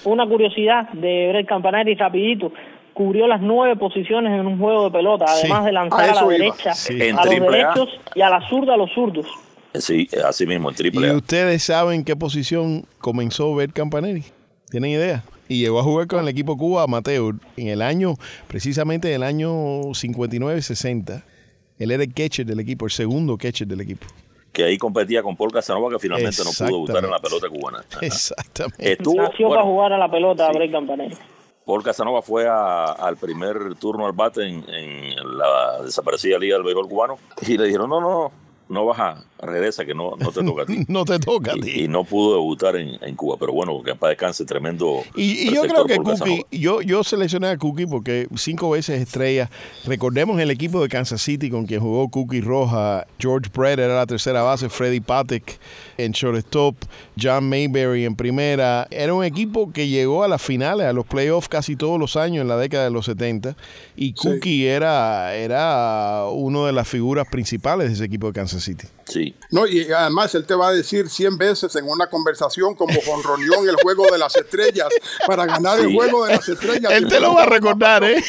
Una 0.05 0.27
curiosidad 0.27 0.89
de 0.91 1.29
Brett 1.31 1.47
Campanari 1.49 1.95
rapidito, 1.95 2.53
cubrió 3.01 3.27
las 3.27 3.41
nueve 3.41 3.77
posiciones 3.77 4.39
en 4.39 4.47
un 4.47 4.59
juego 4.59 4.85
de 4.85 4.91
pelota, 4.91 5.27
Sí. 5.29 5.47
además 5.47 5.65
de 5.65 5.71
A 5.71 5.73
lanzar 5.73 6.01
a, 6.03 6.07
la 6.09 6.13
eso 6.13 6.25
iba. 6.25 6.33
derecha, 6.33 6.75
Sí. 6.75 6.93
En 7.01 7.19
a 7.19 7.25
los 7.25 7.35
A. 7.35 7.39
derechos 7.41 7.89
y 8.15 8.21
a 8.21 8.29
la 8.29 8.47
zurda 8.51 8.75
a 8.75 8.77
los 8.77 8.91
zurdos. 8.93 9.25
Sí, 9.73 10.07
así 10.27 10.47
mismo, 10.47 10.69
en 10.69 10.77
triple 10.77 11.07
¿Y 11.07 11.11
A. 11.11 11.17
ustedes 11.17 11.63
saben 11.63 12.05
qué 12.05 12.15
posición 12.15 12.85
comenzó 12.99 13.55
Bert 13.55 13.73
Campanelli? 13.73 14.23
¿Tienen 14.69 14.91
idea? 14.91 15.25
Y 15.49 15.61
llegó 15.63 15.79
a 15.81 15.83
jugar 15.83 16.09
con 16.09 16.21
el 16.21 16.29
equipo 16.29 16.59
Cuba 16.59 16.83
amateur 16.83 17.37
en 17.57 17.69
el 17.69 17.81
año, 17.81 18.17
precisamente 18.49 19.09
en 19.09 19.15
el 19.15 19.23
año 19.23 19.51
59-60. 19.95 21.25
Él 21.79 21.91
era 21.91 22.03
el 22.03 22.13
catcher 22.13 22.45
del 22.45 22.61
equipo, 22.61 22.85
el 22.85 22.91
segundo 22.91 23.39
catcher 23.39 23.67
del 23.67 23.81
equipo. 23.81 24.07
Que 24.53 24.65
ahí 24.65 24.77
competía 24.77 25.23
con 25.23 25.37
Paul 25.37 25.53
Casanova, 25.53 25.89
que 25.91 25.99
finalmente 25.99 26.43
no 26.45 26.51
pudo 26.51 26.67
debutar 26.67 27.03
en 27.05 27.11
la 27.11 27.19
pelota 27.19 27.49
cubana. 27.49 27.79
Exactamente. 28.03 28.93
Estuvo, 28.93 29.23
Nació 29.23 29.47
bueno, 29.49 29.63
para 29.63 29.73
jugar 29.73 29.93
a 29.95 29.99
la 29.99 30.11
pelota 30.11 30.49
sí. 30.53 30.59
Brett 30.59 30.71
Campanari. 30.73 31.17
Paul 31.71 31.85
Casanova 31.85 32.21
fue 32.21 32.49
al 32.49 33.17
primer 33.17 33.77
turno 33.77 34.05
al 34.05 34.13
bate 34.13 34.45
en, 34.45 34.69
en 34.69 35.39
la 35.39 35.81
desaparecida 35.85 36.37
Liga 36.37 36.57
del 36.57 36.65
Béisbol 36.65 36.89
Cubano 36.89 37.19
y 37.43 37.57
le 37.57 37.67
dijeron, 37.67 37.89
no, 37.89 38.01
no, 38.01 38.33
no 38.69 38.87
baja, 38.87 39.23
regresa, 39.43 39.85
que 39.85 39.95
no, 39.95 40.15
no 40.19 40.31
te 40.31 40.43
toca 40.43 40.63
a 40.63 40.67
ti. 40.67 40.85
No 40.89 41.05
te 41.05 41.19
toca 41.19 41.53
a 41.53 41.57
y, 41.57 41.61
ti. 41.61 41.71
y 41.85 41.89
no 41.89 42.05
pudo 42.05 42.35
debutar 42.35 42.77
en, 42.77 42.97
en 43.03 43.15
Cuba, 43.15 43.37
pero 43.39 43.53
bueno, 43.53 43.81
que 43.83 43.95
paz 43.95 44.11
descanse, 44.11 44.45
tremendo. 44.45 45.03
Y, 45.15 45.49
y 45.49 45.55
yo 45.55 45.63
creo 45.63 45.85
que 45.85 45.97
Cookie, 45.97 46.45
yo, 46.51 46.81
yo 46.83 47.05
seleccioné 47.05 47.49
a 47.49 47.57
Cookie 47.57 47.87
porque 47.87 48.27
cinco 48.37 48.71
veces 48.71 49.01
estrella. 49.01 49.51
Recordemos 49.85 50.41
el 50.41 50.51
equipo 50.51 50.83
de 50.83 50.89
Kansas 50.89 51.23
City 51.23 51.51
con 51.51 51.67
quien 51.67 51.81
jugó 51.81 52.09
Cookie 52.09 52.41
Roja. 52.41 53.07
George 53.19 53.51
Brett 53.55 53.79
era 53.79 53.97
la 53.97 54.07
tercera 54.07 54.43
base, 54.43 54.69
Freddie 54.69 55.01
Patek 55.01 55.59
en 55.97 56.13
shortstop, 56.13 56.77
John 57.21 57.49
Mayberry 57.49 58.05
en 58.05 58.17
primera. 58.17 58.87
Era 58.91 59.15
un 59.15 59.25
equipo 59.25 59.73
que 59.73 59.89
llegó 59.89 60.25
a 60.25 60.29
las 60.29 60.43
finales, 60.43 60.87
a 60.87 60.93
los 60.93 61.07
playoffs 61.07 61.49
casi 61.49 61.77
todos 61.77 61.99
los 61.99 62.17
años 62.17 62.43
en 62.43 62.49
la 62.49 62.57
década 62.57 62.85
de 62.85 62.91
los 62.91 63.07
70. 63.07 63.57
Y 63.97 64.13
Cookie 64.15 64.67
era, 64.67 65.35
era 65.35 66.25
uno 66.31 66.67
de 66.67 66.73
las 66.73 66.89
figuras 66.89 67.27
principales 67.29 67.89
de 67.89 67.95
ese 67.95 68.05
equipo 68.05 68.29
de 68.29 68.33
Kansas 68.33 68.63
City. 68.63 68.87
Sí, 69.11 69.35
No, 69.51 69.67
y 69.67 69.91
además 69.93 70.35
él 70.35 70.47
te 70.47 70.55
va 70.55 70.69
a 70.69 70.73
decir 70.73 71.09
100 71.09 71.37
veces 71.37 71.75
en 71.77 71.87
una 71.89 72.07
conversación 72.09 72.75
como 72.75 72.99
jonronió 73.05 73.55
en 73.63 73.69
el 73.71 73.77
juego 73.83 74.07
de 74.11 74.19
las 74.19 74.35
estrellas 74.37 74.89
para 75.27 75.47
ganar 75.47 75.79
el 75.81 75.93
juego 75.93 76.25
de 76.27 76.35
las 76.37 76.49
estrellas. 76.49 76.93
Él 76.93 77.09
te 77.09 77.19
lo 77.21 77.35
va 77.35 77.43
a 77.43 77.47
recordar, 77.47 78.05
¿eh? 78.05 78.23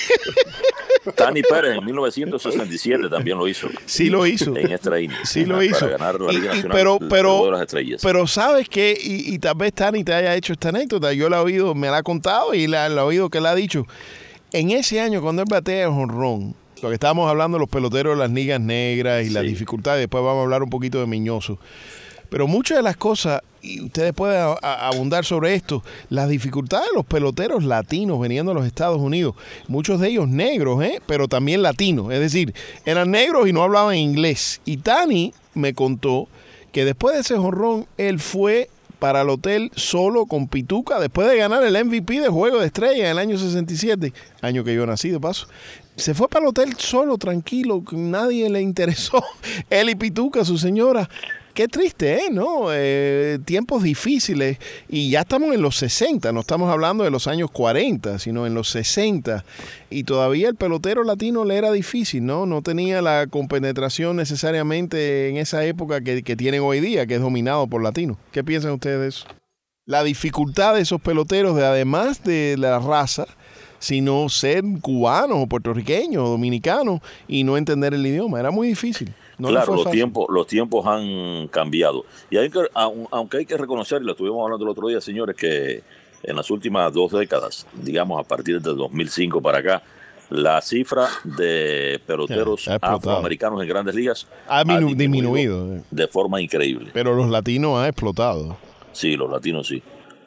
Tani 1.15 1.41
Pérez 1.41 1.77
en 1.77 1.85
1967 1.85 3.09
también 3.09 3.37
lo 3.37 3.47
hizo. 3.47 3.67
Sí 3.85 4.09
lo 4.09 4.25
hizo. 4.27 4.55
En 4.55 4.71
extra. 4.71 4.97
Sí 5.23 5.45
lo 5.45 5.55
Para 5.55 5.65
hizo. 5.65 5.89
ganar 5.89 6.19
la 6.21 6.31
Y- 6.31 6.35
Liga 6.35 6.45
y- 6.53 6.55
Nacional, 6.57 6.77
pero, 6.77 6.97
el 7.01 7.07
pero, 7.09 7.29
juego 7.29 7.45
de 7.45 7.51
las 7.53 7.61
estrellas. 7.61 8.01
pero 8.03 8.27
sabes 8.27 8.69
que, 8.69 8.97
y, 9.01 9.33
y 9.33 9.39
tal 9.39 9.55
vez 9.55 9.73
Tani 9.73 10.03
te 10.03 10.13
haya 10.13 10.35
hecho 10.35 10.53
esta 10.53 10.69
anécdota, 10.69 11.11
yo 11.13 11.29
la 11.29 11.37
he 11.37 11.41
oído, 11.41 11.73
me 11.73 11.87
la 11.89 11.97
ha 11.97 12.03
contado 12.03 12.53
y 12.53 12.67
la, 12.67 12.87
la 12.89 13.01
he 13.01 13.05
oído 13.05 13.29
que 13.29 13.41
la 13.41 13.51
ha 13.51 13.55
dicho. 13.55 13.85
En 14.51 14.71
ese 14.71 14.99
año, 14.99 15.21
cuando 15.21 15.41
él 15.41 15.47
batea 15.49 15.85
el 15.85 15.91
jonrón, 15.91 16.55
lo 16.81 16.89
que 16.89 16.95
estábamos 16.95 17.29
hablando 17.29 17.57
de 17.57 17.59
los 17.61 17.69
peloteros 17.69 18.15
de 18.17 18.19
las 18.23 18.31
ligas 18.31 18.59
negras 18.59 19.25
y 19.25 19.29
las 19.29 19.43
Sí. 19.43 19.49
dificultades, 19.49 20.01
después 20.01 20.23
vamos 20.23 20.39
a 20.39 20.43
hablar 20.43 20.63
un 20.63 20.69
poquito 20.69 20.99
de 20.99 21.05
Miñoso. 21.07 21.59
Pero 22.29 22.47
muchas 22.47 22.77
de 22.77 22.81
las 22.83 22.95
cosas, 22.95 23.41
y 23.61 23.81
ustedes 23.81 24.13
pueden 24.13 24.55
abundar 24.61 25.25
sobre 25.25 25.53
esto, 25.53 25.83
las 26.09 26.29
dificultades 26.29 26.87
de 26.89 26.95
los 26.95 27.05
peloteros 27.05 27.63
latinos 27.65 28.19
veniendo 28.21 28.51
a 28.51 28.55
los 28.55 28.65
Estados 28.65 28.99
Unidos, 29.01 29.35
muchos 29.67 29.99
de 29.99 30.07
ellos 30.07 30.29
negros, 30.29 30.81
¿eh? 30.81 31.01
pero 31.05 31.27
también 31.27 31.61
latinos, 31.61 32.11
es 32.11 32.19
decir, 32.21 32.53
eran 32.85 33.11
negros 33.11 33.49
y 33.49 33.53
no 33.53 33.63
hablaban 33.63 33.95
inglés. 33.97 34.61
Y 34.65 34.77
Tani 34.77 35.33
me 35.53 35.73
contó 35.73 36.29
que 36.71 36.85
después 36.85 37.15
de 37.15 37.21
ese 37.21 37.35
jonrón, 37.37 37.85
él 37.97 38.19
fue 38.19 38.69
para 38.97 39.21
el 39.23 39.29
hotel 39.29 39.71
solo 39.75 40.25
con 40.27 40.47
Pituca, 40.47 40.99
después 40.99 41.27
de 41.27 41.35
ganar 41.35 41.63
el 41.63 41.73
MVP 41.85 42.21
de 42.21 42.29
Juego 42.29 42.59
de 42.59 42.67
Estrella 42.67 43.05
en 43.05 43.11
el 43.11 43.17
año 43.17 43.37
67, 43.37 44.13
año 44.41 44.63
que 44.63 44.75
yo 44.75 44.85
nací 44.85 45.09
de 45.09 45.19
paso. 45.19 45.47
Se 45.95 46.13
fue 46.13 46.27
para 46.27 46.45
el 46.45 46.49
hotel 46.49 46.73
solo, 46.77 47.17
tranquilo, 47.17 47.83
nadie 47.91 48.49
le 48.49 48.61
interesó. 48.61 49.23
Él 49.69 49.89
y 49.89 49.95
Pituca, 49.95 50.43
su 50.45 50.57
señora. 50.57 51.09
Qué 51.53 51.67
triste, 51.67 52.13
¿eh? 52.13 52.29
¿No? 52.31 52.67
Eh, 52.71 53.39
tiempos 53.43 53.83
difíciles. 53.83 54.57
Y 54.87 55.09
ya 55.09 55.21
estamos 55.21 55.53
en 55.53 55.61
los 55.61 55.75
60, 55.75 56.31
no 56.31 56.39
estamos 56.39 56.71
hablando 56.71 57.03
de 57.03 57.11
los 57.11 57.27
años 57.27 57.51
40, 57.51 58.19
sino 58.19 58.47
en 58.47 58.53
los 58.53 58.69
60. 58.69 59.43
Y 59.89 60.03
todavía 60.03 60.47
el 60.47 60.55
pelotero 60.55 61.03
latino 61.03 61.43
le 61.43 61.57
era 61.57 61.71
difícil, 61.71 62.25
¿no? 62.25 62.45
No 62.45 62.61
tenía 62.61 63.01
la 63.01 63.27
compenetración 63.27 64.15
necesariamente 64.15 65.29
en 65.29 65.37
esa 65.37 65.65
época 65.65 66.01
que, 66.01 66.23
que 66.23 66.37
tienen 66.37 66.61
hoy 66.61 66.79
día, 66.79 67.05
que 67.05 67.15
es 67.15 67.21
dominado 67.21 67.67
por 67.67 67.83
latinos. 67.83 68.17
¿Qué 68.31 68.43
piensan 68.43 68.71
ustedes 68.71 68.99
de 69.01 69.07
eso? 69.09 69.25
La 69.85 70.03
dificultad 70.03 70.75
de 70.75 70.81
esos 70.81 71.01
peloteros, 71.01 71.55
de 71.57 71.65
además 71.65 72.23
de 72.23 72.55
la 72.57 72.79
raza, 72.79 73.25
sino 73.81 74.29
ser 74.29 74.63
cubanos 74.79 75.39
o 75.41 75.47
puertorriqueños 75.47 76.23
o 76.23 76.29
dominicanos 76.29 77.01
y 77.27 77.43
no 77.43 77.57
entender 77.57 77.93
el 77.95 78.05
idioma. 78.05 78.39
Era 78.39 78.51
muy 78.51 78.67
difícil. 78.67 79.11
No 79.39 79.47
claro, 79.47 79.73
los 79.75 79.89
tiempos, 79.89 80.27
los 80.29 80.45
tiempos 80.45 80.85
han 80.85 81.47
cambiado. 81.47 82.05
Y 82.29 82.37
hay 82.37 82.51
que, 82.51 82.59
aun- 82.75 83.07
aunque 83.09 83.37
hay 83.39 83.45
que 83.47 83.57
reconocer, 83.57 84.01
y 84.03 84.05
lo 84.05 84.11
estuvimos 84.11 84.43
hablando 84.43 84.63
el 84.65 84.69
otro 84.71 84.87
día, 84.87 85.01
señores, 85.01 85.35
que 85.35 85.81
en 86.23 86.35
las 86.35 86.51
últimas 86.51 86.93
dos 86.93 87.11
décadas, 87.11 87.65
digamos 87.73 88.19
a 88.19 88.23
partir 88.27 88.61
del 88.61 88.77
2005 88.77 89.41
para 89.41 89.57
acá, 89.57 89.81
la 90.29 90.61
cifra 90.61 91.07
de 91.23 91.99
peloteros 92.05 92.67
Ha 92.67 92.75
explotado. 92.75 92.97
afroamericanos 92.97 93.61
en 93.63 93.67
grandes 93.67 93.95
ligas 93.95 94.27
Ha 94.47 94.63
minu- 94.63 94.95
disminuido, 94.95 95.75
eh. 95.75 95.81
de 95.89 96.07
forma 96.07 96.39
increíble. 96.39 96.91
Pero 96.93 97.15
los 97.15 97.27
latinos 97.31 97.79
han 97.79 97.87
explotado. 97.87 98.55
Sí, 98.93 99.15
los 99.17 99.29
latinos 99.31 99.67
sí. 99.67 99.81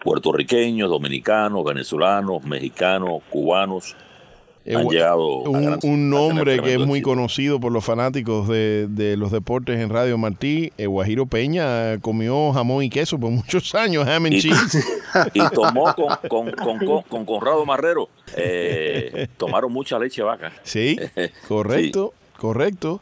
Puertorriqueños, 0.05 0.89
dominicanos, 0.91 1.65
venezolanos, 1.65 2.45
mexicanos, 2.45 3.23
cubanos 3.31 3.97
Eh, 4.67 4.77
han 4.77 4.89
llegado 4.89 5.27
un, 5.41 5.79
un 5.83 6.09
nombre 6.11 6.59
que 6.61 6.73
es 6.75 6.79
muy 6.87 7.03
conocido 7.03 7.61
por 7.61 7.71
los 7.71 7.85
fanáticos 7.85 8.49
de, 8.49 8.87
de 8.89 9.15
los 9.17 9.31
deportes 9.31 9.79
en 9.79 9.91
Radio 9.91 10.17
Martí, 10.17 10.73
eh, 10.79 10.87
Guajiro 10.87 11.27
Peña 11.27 11.99
comió 12.01 12.51
jamón 12.53 12.83
y 12.83 12.89
queso 12.89 13.19
por 13.19 13.31
muchos 13.41 13.75
años, 13.75 14.07
ham 14.09 14.25
and 14.27 14.35
Y- 14.35 14.41
cheese. 14.41 14.85
y 15.35 15.41
tomó 15.51 15.95
con, 15.95 16.17
con, 16.29 16.51
con, 16.53 16.79
con- 16.87 17.03
con 17.03 17.25
Conrado 17.27 17.67
Marrero, 17.67 18.09
eh, 18.37 19.29
tomaron 19.37 19.71
mucha 19.73 19.99
leche 19.99 20.23
vaca. 20.23 20.51
Sí, 20.63 20.97
correcto, 21.49 22.15
correcto. 22.39 23.01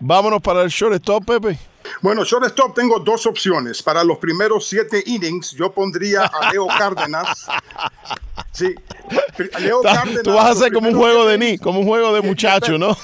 Vámonos 0.00 0.40
para 0.42 0.62
el 0.62 0.68
shortstop, 0.68 1.24
Pepe. 1.24 1.58
Bueno, 2.00 2.24
shortstop 2.24 2.74
tengo 2.74 2.98
dos 3.00 3.26
opciones. 3.26 3.82
Para 3.82 4.04
los 4.04 4.18
primeros 4.18 4.66
siete 4.66 5.02
innings, 5.06 5.52
yo 5.52 5.72
pondría 5.72 6.24
a 6.24 6.52
Leo 6.52 6.66
Cárdenas. 6.78 7.46
Sí, 8.52 8.74
Leo 9.60 9.82
Cárdenas. 9.82 10.22
Tú 10.22 10.32
vas 10.32 10.46
a 10.46 10.50
hacer 10.50 10.72
como 10.72 10.88
un 10.88 10.96
juego 10.96 11.26
de 11.26 11.38
ni, 11.38 11.58
como 11.58 11.80
un 11.80 11.86
juego 11.86 12.12
de 12.14 12.22
muchacho, 12.22 12.78
¿no? 12.78 12.96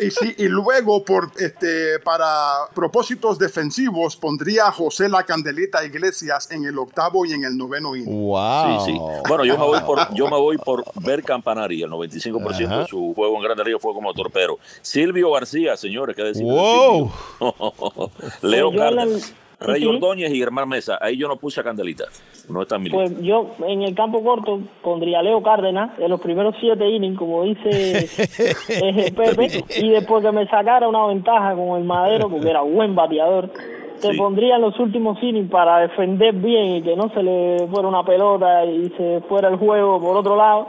Y, 0.00 0.10
sí, 0.10 0.34
y, 0.36 0.48
luego, 0.48 1.04
por 1.04 1.30
este, 1.38 1.98
para 2.00 2.66
propósitos 2.74 3.38
defensivos, 3.38 4.16
pondría 4.16 4.66
a 4.66 4.72
José 4.72 5.08
La 5.08 5.24
Candelita 5.24 5.84
Iglesias 5.84 6.50
en 6.50 6.64
el 6.64 6.78
octavo 6.78 7.24
y 7.24 7.32
en 7.32 7.44
el 7.44 7.56
noveno 7.56 7.94
inning. 7.94 8.26
Wow. 8.26 8.84
Sí, 8.84 8.92
sí. 8.92 9.00
Bueno, 9.28 9.44
yo 9.44 9.56
me 9.56 9.64
voy 9.64 9.80
por, 9.80 10.14
yo 10.14 10.28
me 10.28 10.36
voy 10.36 10.58
por 10.58 10.84
ver 11.02 11.22
Campanari. 11.22 11.82
El 11.82 11.90
95% 11.90 12.80
de 12.80 12.86
su 12.86 13.14
juego 13.14 13.36
en 13.36 13.42
Grande 13.42 13.64
Liga 13.64 13.78
fue 13.78 13.92
como 13.92 14.12
torpero. 14.12 14.58
Silvio 14.82 15.30
García, 15.32 15.76
señores, 15.76 16.16
¿qué 16.16 16.24
decir? 16.24 16.44
Wow. 16.44 17.10
Leo 18.42 18.72
Cárdenas. 18.72 19.34
Rey 19.60 19.84
Ordóñez 19.84 20.32
y 20.32 20.38
Germán 20.38 20.68
Mesa. 20.68 20.98
Ahí 21.00 21.18
yo 21.18 21.28
no 21.28 21.36
puse 21.36 21.60
a 21.60 21.64
Candelita. 21.64 22.04
No 22.48 22.62
está 22.62 22.78
mi 22.78 22.88
Pues 22.88 23.20
yo 23.20 23.50
en 23.66 23.82
el 23.82 23.94
campo 23.94 24.24
corto 24.24 24.60
pondría 24.82 25.20
a 25.20 25.22
Leo 25.22 25.42
Cárdenas 25.42 25.98
en 25.98 26.08
los 26.08 26.20
primeros 26.20 26.54
siete 26.58 26.88
innings, 26.88 27.18
como 27.18 27.44
dice 27.44 28.08
eh, 28.68 29.12
Pepe, 29.14 29.64
y 29.78 29.90
después 29.90 30.24
que 30.24 30.32
me 30.32 30.46
sacara 30.48 30.88
una 30.88 31.06
ventaja 31.06 31.54
con 31.54 31.78
el 31.78 31.84
Madero, 31.84 32.30
porque 32.30 32.48
era 32.48 32.62
buen 32.62 32.94
bateador, 32.94 33.50
te 34.00 34.14
pondría 34.14 34.56
en 34.56 34.62
los 34.62 34.78
últimos 34.80 35.22
innings 35.22 35.50
para 35.50 35.80
defender 35.80 36.34
bien 36.34 36.76
y 36.76 36.82
que 36.82 36.96
no 36.96 37.12
se 37.12 37.22
le 37.22 37.66
fuera 37.68 37.86
una 37.86 38.02
pelota 38.02 38.64
y 38.64 38.88
se 38.96 39.20
fuera 39.28 39.48
el 39.48 39.56
juego 39.56 40.00
por 40.00 40.16
otro 40.16 40.36
lado. 40.36 40.68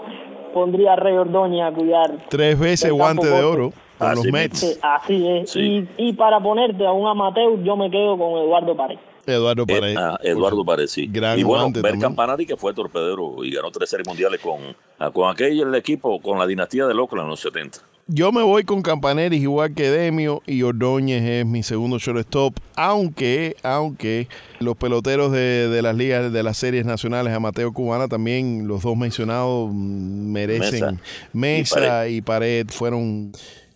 Pondría 0.54 0.94
a 0.94 0.96
Rey 0.98 1.16
Ordóñez 1.16 1.64
a 1.64 1.72
cuidar. 1.72 2.12
Tres 2.28 2.60
veces 2.60 2.92
guante 2.92 3.26
de 3.26 3.42
oro 3.42 3.72
los 4.16 4.26
Mets. 4.26 4.80
así 4.82 5.28
es. 5.28 5.56
Y, 5.56 6.14
para 6.14 6.40
ponerte 6.40 6.86
a 6.86 6.92
un 6.92 7.08
amateur, 7.08 7.62
yo 7.64 7.76
me 7.76 7.90
quedo 7.90 8.18
con 8.18 8.42
Eduardo 8.44 8.76
Pared. 8.76 8.98
Eduardo 9.26 9.64
eh, 9.68 9.80
Pared. 9.80 9.96
Ah, 9.98 10.18
Eduardo 10.24 10.66
Pared, 10.66 10.88
sí. 10.88 11.08
Gran 11.08 11.38
y 11.38 11.44
bueno, 11.44 11.72
Ver 11.72 12.00
Campanari, 12.00 12.46
que 12.46 12.58
fue 12.58 12.74
torpedero 12.74 13.44
y 13.44 13.52
ganó 13.52 13.72
tres 13.72 13.90
series 13.90 14.08
mundiales 14.08 14.40
con, 14.42 14.60
ah, 15.00 15.12
con 15.12 15.30
aquel 15.30 15.74
equipo, 15.76 16.20
con 16.22 16.40
la 16.40 16.48
dinastía 16.48 16.88
de 16.88 16.94
Oakland 16.94 17.26
en 17.26 17.30
los 17.30 17.40
70. 17.40 17.80
Yo 18.14 18.34
me 18.34 18.42
voy 18.42 18.64
con 18.66 18.82
Campaneri 18.82 19.38
igual 19.38 19.74
que 19.74 19.90
Demio 19.90 20.42
y 20.46 20.64
Ordóñez 20.64 21.24
es 21.24 21.46
mi 21.46 21.64
segundo 21.64 21.98
shortstop, 21.98 22.54
aunque, 22.76 23.56
aunque 23.64 24.28
los 24.60 24.76
peloteros 24.76 25.32
de, 25.32 25.70
de, 25.70 25.82
las 25.82 25.96
ligas 25.96 26.34
de 26.34 26.44
las 26.44 26.58
series 26.58 26.86
nacionales 26.86 27.34
amateur 27.34 27.72
cubana 27.72 28.10
también, 28.10 28.68
los 28.68 28.82
dos 28.82 28.98
mencionados 28.98 29.70
mm, 29.72 30.32
merecen 30.32 31.00
Mesa, 31.32 32.10
y 32.10 32.22
Pared 32.22 32.68
fueron 32.70 33.32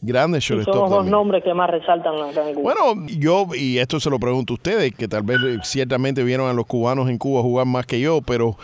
Grandes 0.06 0.44
shortstop. 0.44 0.74
Son 0.74 0.84
los 0.84 0.92
dos 0.92 1.06
nombres 1.08 1.44
que 1.44 1.54
más 1.54 1.70
resaltan 1.70 2.16
acá 2.16 2.48
en 2.48 2.56
Cuba. 2.56 2.74
Bueno, 2.74 3.08
yo, 3.08 3.48
y 3.56 3.80
esto 3.80 4.00
se 4.00 4.10
lo 4.10 4.20
pregunto 4.20 4.54
a 4.54 4.56
ustedes, 4.56 4.94
que 4.94 5.08
tal 5.08 5.24
vez 5.24 5.40
ciertamente 5.64 6.24
vieron 6.24 6.48
a 6.50 6.54
los 6.54 6.66
cubanos 6.66 7.10
en 7.10 7.18
Cuba 7.18 7.42
jugar 7.42 7.66
más 7.66 7.86
que 7.86 8.00
yo, 8.00 8.22
pero 8.22 8.58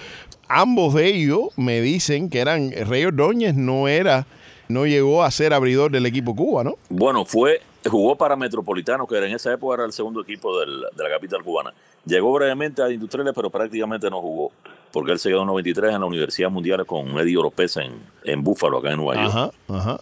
ambos 0.48 0.94
de 0.94 1.08
ellos 1.08 1.50
me 1.58 1.82
dicen 1.82 2.30
que 2.30 2.40
eran, 2.40 2.72
Rey 2.72 3.06
Ordóñez 3.06 3.56
no 3.56 3.88
era, 3.88 4.26
no 4.68 4.86
llegó 4.86 5.24
a 5.24 5.32
ser 5.32 5.54
abridor 5.54 5.92
del 5.92 6.06
equipo 6.06 6.36
Cuba, 6.36 6.64
¿no? 6.64 6.76
Bueno, 6.90 7.26
fue, 7.26 7.62
jugó 7.90 8.16
para 8.16 8.36
Metropolitano, 8.36 9.08
que 9.08 9.18
en 9.18 9.34
esa 9.34 9.54
época 9.54 9.76
era 9.76 9.86
el 9.86 9.94
segundo 9.94 10.22
equipo 10.22 10.60
de 10.60 10.68
la 10.68 11.10
capital 11.10 11.44
cubana. 11.44 11.74
Llegó 12.06 12.34
brevemente 12.34 12.82
a 12.82 12.90
Industriales, 12.90 13.34
pero 13.36 13.50
prácticamente 13.50 14.10
no 14.10 14.22
jugó, 14.22 14.52
porque 14.92 15.12
él 15.12 15.20
se 15.20 15.30
quedó 15.30 15.42
en 15.42 15.48
93 15.48 15.94
en 15.94 16.02
la 16.02 16.06
Universidad 16.06 16.50
Mundial 16.50 16.86
con 16.86 17.18
Eddie 17.20 17.38
Oropesa 17.38 17.84
en, 17.84 17.94
en 18.24 18.44
Búfalo, 18.44 18.80
acá 18.80 18.92
en 18.92 18.98
Nueva 18.98 19.16
York. 19.16 19.28
Ajá, 19.30 19.52
ajá. 19.68 19.98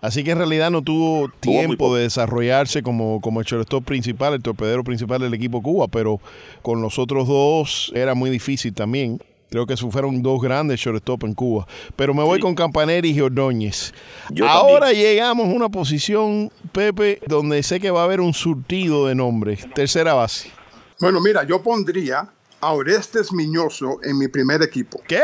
Así 0.00 0.22
que 0.22 0.32
en 0.32 0.38
realidad 0.38 0.70
no 0.70 0.82
tuvo 0.82 1.30
tiempo 1.40 1.96
de 1.96 2.02
desarrollarse 2.02 2.82
como, 2.82 3.22
como 3.22 3.40
el 3.40 3.46
shortstop 3.46 3.84
principal, 3.84 4.34
el 4.34 4.42
torpedero 4.42 4.84
principal 4.84 5.20
del 5.20 5.32
equipo 5.32 5.62
Cuba, 5.62 5.88
pero 5.88 6.20
con 6.60 6.82
los 6.82 6.98
otros 6.98 7.26
dos 7.26 7.90
era 7.94 8.14
muy 8.14 8.28
difícil 8.28 8.74
también. 8.74 9.18
Creo 9.48 9.66
que 9.66 9.76
fueron 9.76 10.20
dos 10.20 10.42
grandes 10.42 10.80
shortstop 10.80 11.24
en 11.24 11.32
Cuba. 11.32 11.66
Pero 11.96 12.12
me 12.12 12.22
voy 12.22 12.40
con 12.40 12.54
Campaneri 12.54 13.12
y 13.12 13.20
Ordóñez. 13.22 13.94
Ahora 14.46 14.92
llegamos 14.92 15.46
a 15.46 15.52
una 15.52 15.68
posición, 15.68 16.50
Pepe, 16.72 17.20
donde 17.26 17.62
sé 17.62 17.80
que 17.80 17.90
va 17.90 18.00
a 18.02 18.04
haber 18.04 18.20
un 18.20 18.34
surtido 18.34 19.06
de 19.06 19.14
nombres. 19.14 19.66
Tercera 19.74 20.12
base. 20.12 20.50
Bueno, 21.00 21.20
mira, 21.20 21.44
yo 21.44 21.62
pondría 21.62 22.28
a 22.64 22.72
Orestes 22.72 23.30
Miñoso 23.32 23.98
en 24.02 24.16
mi 24.16 24.28
primer 24.28 24.62
equipo. 24.62 25.00
¿Qué? 25.06 25.20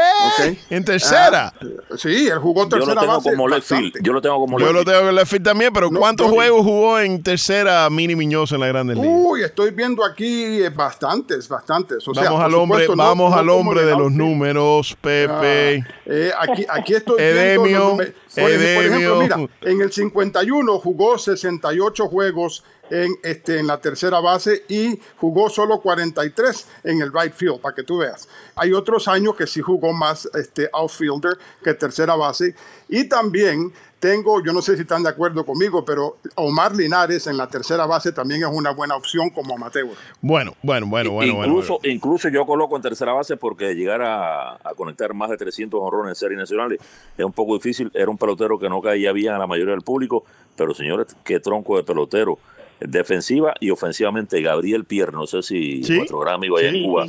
¿En 0.69 0.85
tercera? 0.85 1.55
Ah, 1.55 1.97
sí, 1.97 2.29
él 2.29 2.39
jugó 2.39 2.69
tercera 2.69 3.01
yo 3.01 3.07
lo 3.07 3.21
tengo 3.21 3.31
Como 3.31 3.49
left 3.49 3.73
Yo 4.03 4.13
lo 4.13 4.21
tengo 4.21 4.41
como 4.41 4.61
Yo 4.61 4.73
lo 4.73 4.85
tengo 4.85 5.09
en 5.09 5.15
left 5.15 5.43
también, 5.43 5.73
pero 5.73 5.91
¿cuántos 5.91 6.31
juegos 6.31 6.63
jugó 6.63 6.99
en 6.99 7.23
tercera 7.23 7.89
Mini 7.89 8.15
Miñoso 8.15 8.57
en 8.57 8.61
la 8.61 8.67
Grande 8.67 8.95
Liga? 8.95 9.09
Uy, 9.09 9.43
estoy 9.43 9.71
viendo 9.71 10.05
aquí 10.05 10.63
eh, 10.63 10.69
bastantes, 10.69 11.49
bastantes. 11.49 12.05
vamos 12.07 12.43
al 12.43 12.55
hombre, 12.55 12.87
vamos 12.95 13.35
al 13.35 13.49
hombre 13.49 13.85
de 13.85 13.97
los 13.97 14.13
números, 14.13 14.97
Pepe. 15.01 15.83
Ah, 15.87 15.95
eh, 16.07 16.33
aquí, 16.39 16.67
aquí 16.69 16.95
estoy 16.95 17.21
Edemio, 17.21 17.97
viendo... 17.97 18.15
Por 18.35 18.51
ejemplo, 18.51 19.21
mira, 19.21 19.37
en 19.63 19.81
el 19.81 19.91
51 19.91 20.79
jugó 20.79 21.19
68 21.19 22.07
juegos 22.07 22.65
en, 22.91 23.15
este, 23.23 23.59
en 23.59 23.67
la 23.67 23.81
tercera 23.81 24.21
base 24.21 24.65
y 24.69 24.99
jugó 25.17 25.49
solo 25.49 25.81
43 25.81 26.67
en 26.85 27.01
el 27.01 27.13
right 27.13 27.33
field, 27.33 27.61
para 27.61 27.75
que 27.75 27.83
tú 27.83 27.99
veas. 27.99 28.29
Hay 28.57 28.73
otros 28.73 29.09
años 29.09 29.37
que 29.37 29.47
sí 29.47 29.61
jugó 29.61 29.93
más 29.93 30.29
este, 30.35 30.69
outfielder 30.73 31.39
que 31.63 31.75
tercera 31.75 32.15
base. 32.17 32.55
Y 32.89 33.05
también 33.05 33.73
tengo, 34.01 34.43
yo 34.43 34.53
no 34.53 34.63
sé 34.63 34.77
si 34.77 34.83
están 34.83 35.03
de 35.03 35.11
acuerdo 35.11 35.45
conmigo, 35.45 35.85
pero 35.85 36.17
Omar 36.35 36.75
Linares 36.75 37.27
en 37.27 37.37
la 37.37 37.47
tercera 37.47 37.85
base 37.85 38.13
también 38.13 38.43
es 38.43 38.49
una 38.51 38.71
buena 38.71 38.97
opción 38.97 39.29
como 39.29 39.55
amateur. 39.55 39.87
Bueno, 40.23 40.55
bueno, 40.63 40.87
bueno, 40.87 41.13
bueno. 41.13 41.33
Incluso, 41.45 41.79
bueno, 41.79 41.95
incluso 41.95 42.29
yo 42.31 42.47
coloco 42.47 42.77
en 42.77 42.83
tercera 42.83 43.13
base 43.13 43.37
porque 43.37 43.75
llegar 43.75 44.01
a, 44.03 44.59
conectar 44.75 45.13
más 45.13 45.29
de 45.29 45.37
300 45.37 45.79
honrones 45.81 46.13
en 46.13 46.15
series 46.15 46.39
nacionales 46.39 46.81
es 47.17 47.25
un 47.25 47.33
poco 47.33 47.55
difícil. 47.55 47.91
Era 47.93 48.11
un 48.11 48.17
pelotero 48.17 48.59
que 48.59 48.71
no 48.71 48.81
caía 48.81 49.13
bien 49.13 49.35
a 49.35 49.39
la 49.39 49.47
mayoría 49.47 49.75
del 49.75 49.83
público, 49.83 50.25
pero 50.57 50.73
señores, 50.75 51.15
qué 51.23 51.39
tronco 51.39 51.77
de 51.77 51.83
pelotero 51.83 52.39
defensiva 52.81 53.55
y 53.61 53.71
ofensivamente 53.71 54.41
Gabriel 54.43 54.85
Pierre, 54.85 55.13
no 55.13 55.27
sé 55.27 55.43
si 55.43 55.81
nuestro 55.89 56.19
gran 56.21 56.35
amigo 56.35 56.57
allá 56.57 56.71
en 56.71 56.85
Cuba 56.85 57.07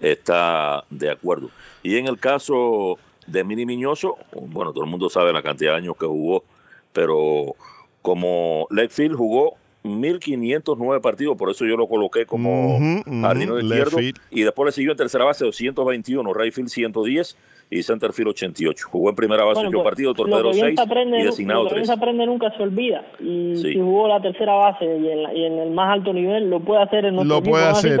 está 0.00 0.84
de 0.90 1.10
acuerdo. 1.10 1.50
Y 1.82 1.96
en 1.96 2.06
el 2.06 2.18
caso 2.18 2.98
de 3.26 3.44
Mini 3.44 3.64
Miñoso, 3.66 4.16
bueno, 4.32 4.72
todo 4.72 4.84
el 4.84 4.90
mundo 4.90 5.08
sabe 5.08 5.32
la 5.32 5.42
cantidad 5.42 5.72
de 5.72 5.78
años 5.78 5.96
que 5.98 6.06
jugó, 6.06 6.44
pero 6.92 7.54
como 8.02 8.66
Legfield 8.70 9.16
jugó 9.16 9.54
1509 9.84 11.00
partidos, 11.00 11.36
por 11.36 11.50
eso 11.50 11.64
yo 11.64 11.76
lo 11.76 11.88
coloqué 11.88 12.26
como 12.26 12.78
jardinero 13.04 13.60
izquierdo. 13.60 13.98
Y 14.30 14.42
después 14.42 14.66
le 14.66 14.72
siguió 14.72 14.92
en 14.92 14.96
tercera 14.96 15.24
base 15.24 15.44
221, 15.44 16.32
Rayfield 16.32 16.68
110 16.68 17.36
y 17.72 17.82
Centerfield 17.82 18.28
88. 18.28 18.86
Jugó 18.90 19.08
en 19.08 19.16
primera 19.16 19.44
base 19.44 19.66
ocho 19.66 19.82
partidos, 19.82 20.14
torpedero 20.14 20.52
6 20.52 20.78
y 21.18 21.22
designado 21.22 21.66
3. 21.66 21.72
Lo 21.72 21.80
que 21.80 21.86
se 21.86 21.92
aprende 21.92 22.26
nunca 22.26 22.54
se 22.56 22.62
olvida. 22.62 23.04
Y 23.18 23.56
si 23.56 23.74
jugó 23.74 24.08
la 24.08 24.20
tercera 24.20 24.52
base 24.54 24.84
y 24.84 25.44
en, 25.44 25.58
el 25.58 25.70
más 25.70 25.94
alto 25.94 26.12
nivel, 26.12 26.50
lo 26.50 26.60
puede 26.60 26.82
hacer 26.82 27.06
en 27.06 27.16
nuestro 27.16 27.36
Lo 27.36 27.42
puede 27.42 27.64
hacer. 27.64 27.98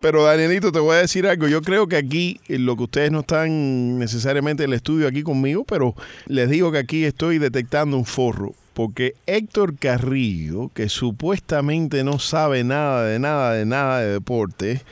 Pero 0.00 0.22
Danielito, 0.22 0.70
te 0.70 0.78
voy 0.78 0.96
a 0.96 0.98
decir 0.98 1.26
algo. 1.26 1.48
Yo 1.48 1.62
creo 1.62 1.88
que 1.88 1.96
aquí, 1.96 2.38
lo 2.48 2.76
que 2.76 2.82
ustedes 2.84 3.10
no 3.10 3.20
están 3.20 3.98
necesariamente 3.98 4.62
en 4.62 4.70
el 4.70 4.76
estudio 4.76 5.08
aquí 5.08 5.22
conmigo, 5.22 5.64
pero 5.64 5.94
les 6.26 6.48
digo 6.48 6.70
que 6.70 6.78
aquí 6.78 7.04
estoy 7.04 7.38
detectando 7.38 7.96
un 7.96 8.04
forro 8.04 8.52
porque 8.74 9.14
Héctor 9.26 9.78
Carrillo, 9.78 10.68
que 10.74 10.88
supuestamente 10.88 12.02
no 12.02 12.18
sabe 12.18 12.64
nada 12.64 13.06
de 13.06 13.20
nada 13.20 13.54
de 13.54 13.64
nada 13.64 14.00
de 14.00 14.12
deporte, 14.14 14.82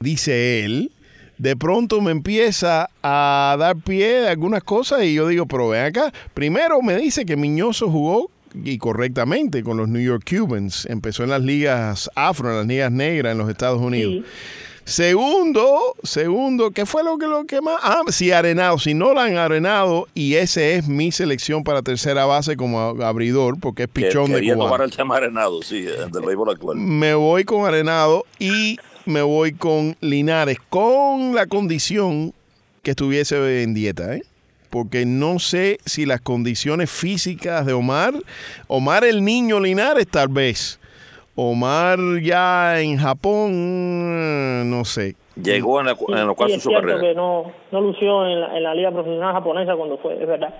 dice 0.00 0.64
él, 0.64 0.90
de 1.40 1.56
pronto 1.56 2.02
me 2.02 2.10
empieza 2.10 2.90
a 3.02 3.56
dar 3.58 3.76
pie 3.76 4.28
a 4.28 4.30
algunas 4.30 4.62
cosas 4.62 5.04
y 5.04 5.14
yo 5.14 5.26
digo, 5.26 5.46
pero 5.46 5.70
ven 5.70 5.86
acá, 5.86 6.12
primero 6.34 6.82
me 6.82 6.98
dice 6.98 7.24
que 7.24 7.34
Miñoso 7.34 7.88
jugó 7.88 8.30
y 8.62 8.76
correctamente 8.76 9.62
con 9.62 9.78
los 9.78 9.88
New 9.88 10.02
York 10.02 10.22
Cubans, 10.28 10.84
empezó 10.84 11.24
en 11.24 11.30
las 11.30 11.40
ligas 11.40 12.10
afro, 12.14 12.50
en 12.50 12.56
las 12.58 12.66
ligas 12.66 12.92
negras 12.92 13.32
en 13.32 13.38
los 13.38 13.48
Estados 13.48 13.80
Unidos. 13.80 14.26
Segundo, 14.84 15.94
segundo, 16.02 16.72
¿qué 16.72 16.84
fue 16.84 17.04
lo 17.04 17.16
que, 17.16 17.26
lo 17.26 17.44
que 17.44 17.60
más? 17.60 17.78
Ah, 17.82 18.02
sí, 18.08 18.32
Arenado. 18.32 18.78
Si 18.78 18.92
no 18.92 19.14
lo 19.14 19.20
han 19.20 19.36
Arenado, 19.36 20.08
y 20.14 20.34
ese 20.34 20.74
es 20.74 20.88
mi 20.88 21.12
selección 21.12 21.62
para 21.62 21.82
tercera 21.82 22.24
base 22.26 22.56
como 22.56 22.80
abridor, 22.80 23.58
porque 23.60 23.84
es 23.84 23.88
pichón 23.88 24.32
de 24.32 24.38
el 24.40 24.90
tema 24.96 25.16
Arenado, 25.16 25.62
sí, 25.62 25.82
del 25.82 26.24
béisbol 26.26 26.50
actual. 26.50 26.76
Me 26.76 27.14
voy 27.14 27.44
con 27.44 27.66
Arenado 27.66 28.24
y 28.40 28.78
me 29.06 29.22
voy 29.22 29.52
con 29.52 29.96
Linares, 30.00 30.58
con 30.68 31.34
la 31.34 31.46
condición 31.46 32.32
que 32.82 32.92
estuviese 32.92 33.62
en 33.62 33.74
dieta, 33.74 34.14
¿eh? 34.14 34.22
porque 34.70 35.04
no 35.04 35.38
sé 35.38 35.78
si 35.84 36.06
las 36.06 36.20
condiciones 36.20 36.90
físicas 36.90 37.66
de 37.66 37.72
Omar, 37.72 38.14
Omar 38.68 39.04
el 39.04 39.24
niño 39.24 39.60
Linares 39.60 40.06
tal 40.08 40.28
vez, 40.28 40.80
Omar 41.34 41.98
ya 42.22 42.80
en 42.80 42.98
Japón, 42.98 44.70
no 44.70 44.84
sé. 44.84 45.16
Llegó 45.42 45.80
en, 45.80 45.86
la, 45.86 45.92
en 45.92 46.26
los 46.26 46.62
su 46.62 46.70
carrera. 46.70 47.00
Que 47.00 47.14
no, 47.14 47.52
no 47.72 47.80
lució 47.80 48.26
en 48.26 48.40
la, 48.40 48.56
en 48.56 48.62
la, 48.62 48.74
liga 48.74 48.90
profesional 48.90 49.32
japonesa 49.32 49.74
cuando 49.74 49.96
fue, 49.98 50.20
es 50.20 50.26
verdad. 50.26 50.54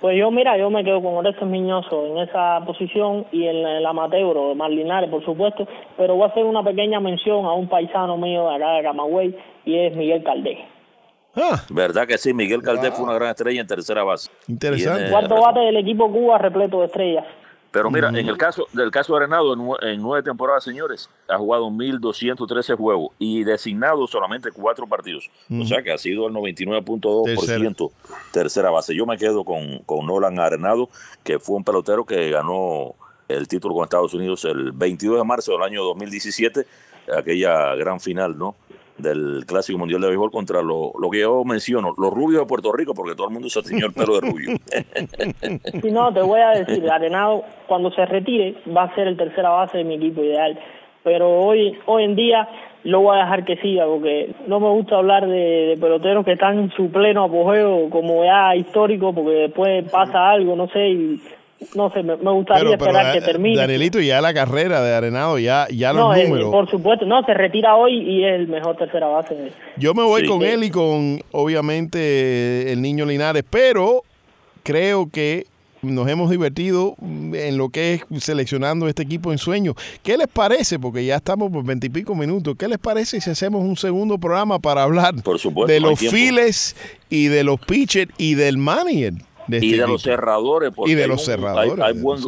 Pues 0.00 0.18
yo, 0.18 0.30
mira, 0.30 0.56
yo 0.58 0.70
me 0.70 0.84
quedo 0.84 1.02
con 1.02 1.14
Orestes 1.14 1.46
Miñoso 1.46 2.06
en 2.06 2.18
esa 2.18 2.60
posición 2.66 3.26
y 3.30 3.46
en 3.46 3.56
el 3.56 3.86
amateur 3.86 4.34
de 4.34 4.54
Marlinares, 4.54 5.10
por 5.10 5.24
supuesto, 5.24 5.66
pero 5.96 6.14
voy 6.14 6.24
a 6.24 6.28
hacer 6.28 6.44
una 6.44 6.62
pequeña 6.62 7.00
mención 7.00 7.44
a 7.44 7.52
un 7.52 7.68
paisano 7.68 8.16
mío 8.16 8.48
de 8.48 8.56
acá 8.56 8.72
de 8.72 8.82
Camagüey 8.82 9.36
y 9.64 9.76
es 9.78 9.96
Miguel 9.96 10.22
Caldés. 10.24 10.58
Ah. 11.34 11.62
¿Verdad 11.70 12.06
que 12.06 12.18
sí? 12.18 12.34
Miguel 12.34 12.62
Caldés 12.62 12.92
fue 12.94 13.04
una 13.04 13.14
gran 13.14 13.30
estrella 13.30 13.60
en 13.60 13.66
tercera 13.66 14.04
base. 14.04 14.30
Interesante. 14.48 15.10
Cuarto 15.10 15.40
bate 15.40 15.60
del 15.60 15.76
equipo 15.76 16.10
Cuba 16.10 16.38
repleto 16.38 16.80
de 16.80 16.86
estrellas. 16.86 17.24
Pero 17.72 17.90
mira, 17.90 18.10
en 18.10 18.28
el 18.28 18.36
caso 18.36 18.68
del 18.74 18.90
caso 18.90 19.14
de 19.14 19.20
Arenado, 19.20 19.54
en, 19.80 20.02
nueve 20.02 20.22
temporadas, 20.22 20.62
señores, 20.62 21.08
ha 21.26 21.38
jugado 21.38 21.68
1.213 21.70 22.76
juegos 22.76 23.12
y 23.18 23.44
designado 23.44 24.06
solamente 24.06 24.50
cuatro 24.52 24.86
partidos. 24.86 25.30
O 25.50 25.64
sea 25.64 25.82
que 25.82 25.90
ha 25.90 25.98
sido 25.98 26.28
el 26.28 26.34
99.2% 26.34 27.90
tercera 28.30 28.70
base. 28.70 28.94
Yo 28.94 29.06
me 29.06 29.16
quedo 29.16 29.44
con, 29.44 29.78
con 29.80 30.06
Nolan 30.06 30.38
Arenado, 30.38 30.90
que 31.24 31.38
fue 31.38 31.56
un 31.56 31.64
pelotero 31.64 32.04
que 32.04 32.30
ganó 32.30 32.94
el 33.28 33.48
título 33.48 33.74
con 33.74 33.84
Estados 33.84 34.12
Unidos 34.12 34.44
el 34.44 34.72
22 34.72 35.18
de 35.18 35.24
marzo 35.24 35.52
del 35.52 35.62
año 35.62 35.82
2017, 35.82 36.66
aquella 37.16 37.74
gran 37.74 38.00
final, 38.00 38.36
¿no? 38.36 38.54
Del 38.98 39.44
Clásico 39.46 39.78
Mundial 39.78 40.00
de 40.00 40.08
Béisbol 40.08 40.30
contra 40.30 40.62
lo, 40.62 40.92
lo, 40.98 41.10
que 41.10 41.20
yo 41.20 41.44
menciono, 41.44 41.94
los 41.96 42.12
rubios 42.12 42.42
de 42.42 42.46
Puerto 42.46 42.72
Rico, 42.72 42.94
porque 42.94 43.14
todo 43.14 43.28
el 43.28 43.32
mundo 43.32 43.48
se 43.48 43.62
tiñó 43.62 43.86
el 43.86 43.92
pelo 43.92 44.20
de 44.20 44.28
rubio. 44.28 44.50
Si 45.82 45.90
no, 45.90 46.12
te 46.12 46.22
voy 46.22 46.40
a 46.40 46.50
decir, 46.50 46.88
Arenado, 46.90 47.44
cuando 47.66 47.90
se 47.90 48.04
retire, 48.06 48.56
va 48.74 48.84
a 48.84 48.94
ser 48.94 49.08
el 49.08 49.16
tercera 49.16 49.50
base 49.50 49.78
de 49.78 49.84
mi 49.84 49.94
equipo 49.94 50.22
ideal. 50.22 50.58
Pero 51.02 51.40
hoy, 51.40 51.78
hoy 51.86 52.04
en 52.04 52.14
día 52.14 52.48
lo 52.84 53.00
voy 53.00 53.16
a 53.16 53.22
dejar 53.22 53.44
que 53.44 53.56
siga, 53.56 53.86
porque 53.86 54.34
no 54.46 54.60
me 54.60 54.68
gusta 54.70 54.96
hablar 54.96 55.26
de, 55.26 55.76
peloteros 55.80 56.24
que 56.24 56.32
están 56.32 56.58
en 56.58 56.70
su 56.72 56.90
pleno 56.90 57.24
apogeo, 57.24 57.88
como 57.90 58.24
ya 58.24 58.54
histórico, 58.56 59.12
porque 59.12 59.30
después 59.30 59.90
pasa 59.90 60.30
algo, 60.30 60.56
no 60.56 60.68
sé, 60.68 60.88
y 60.88 61.20
no 61.74 61.90
sé, 61.90 62.02
me, 62.02 62.14
gustaría 62.16 62.72
esperar 62.72 63.12
que 63.12 63.18
eh, 63.18 63.22
termine. 63.22 63.56
Danielito, 63.56 64.00
ya 64.00 64.20
la 64.20 64.34
carrera 64.34 64.82
de 64.82 64.94
Arenado, 64.94 65.38
ya, 65.38 65.66
ya 65.70 65.92
los 65.92 66.16
eh, 66.16 66.28
números. 66.28 66.50
por 66.50 66.70
supuesto, 66.70 67.06
no, 67.06 67.24
se 67.24 67.34
retira 67.34 67.76
hoy 67.76 67.98
y 67.98 68.24
es 68.24 68.34
el 68.34 68.48
mejor 68.48 68.76
tercera 68.76 69.06
base. 69.08 69.52
Yo 69.76 69.94
me 69.94 70.02
voy 70.02 70.26
con 70.26 70.42
él 70.42 70.64
y 70.64 70.70
con, 70.70 71.20
obviamente, 71.32 72.72
el 72.72 72.82
niño 72.82 73.04
Linares, 73.04 73.44
pero 73.48 74.02
creo 74.62 75.08
que 75.10 75.46
nos 75.82 76.08
hemos 76.08 76.30
divertido 76.30 76.94
en 77.00 77.58
lo 77.58 77.68
que 77.68 77.94
es 77.94 78.22
seleccionando 78.22 78.88
este 78.88 79.02
equipo 79.02 79.32
en 79.32 79.38
sueño. 79.38 79.74
¿Qué 80.02 80.16
les 80.16 80.28
parece? 80.28 80.78
Porque 80.78 81.04
ya 81.04 81.16
estamos 81.16 81.50
por 81.50 81.64
veintipico 81.64 82.14
minutos. 82.14 82.54
¿Qué 82.56 82.68
les 82.68 82.78
parece 82.78 83.20
si 83.20 83.30
hacemos 83.30 83.62
un 83.62 83.76
segundo 83.76 84.18
programa 84.18 84.60
para 84.60 84.84
hablar 84.84 85.14
de 85.14 85.80
los 85.80 85.98
files 85.98 86.76
y 87.10 87.26
de 87.26 87.44
los 87.44 87.58
pitchers 87.60 88.12
y 88.16 88.34
del 88.34 88.58
manager? 88.58 89.14
Y 89.48 89.72
de 89.72 89.86
los 89.86 90.02
cerradores. 90.02 90.72
y 90.86 90.94
de 90.94 91.06
los 91.06 91.24
cerradores. 91.24 91.84
Hay, 91.84 92.00
buen 92.00 92.20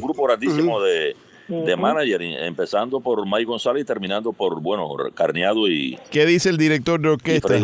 grupo 0.00 0.24
grandísimo 0.24 0.80
de, 0.80 1.16
de 1.48 1.76
manager, 1.76 2.20
empezando 2.22 3.00
por 3.00 3.24
Mike 3.24 3.44
González 3.44 3.82
y 3.82 3.84
terminando 3.84 4.32
por, 4.32 4.60
bueno, 4.60 4.88
Carneado 5.14 5.68
y. 5.68 5.98
¿Qué 6.10 6.26
dice 6.26 6.48
el 6.48 6.56
director 6.56 7.00
de 7.00 7.10
orquesta? 7.10 7.54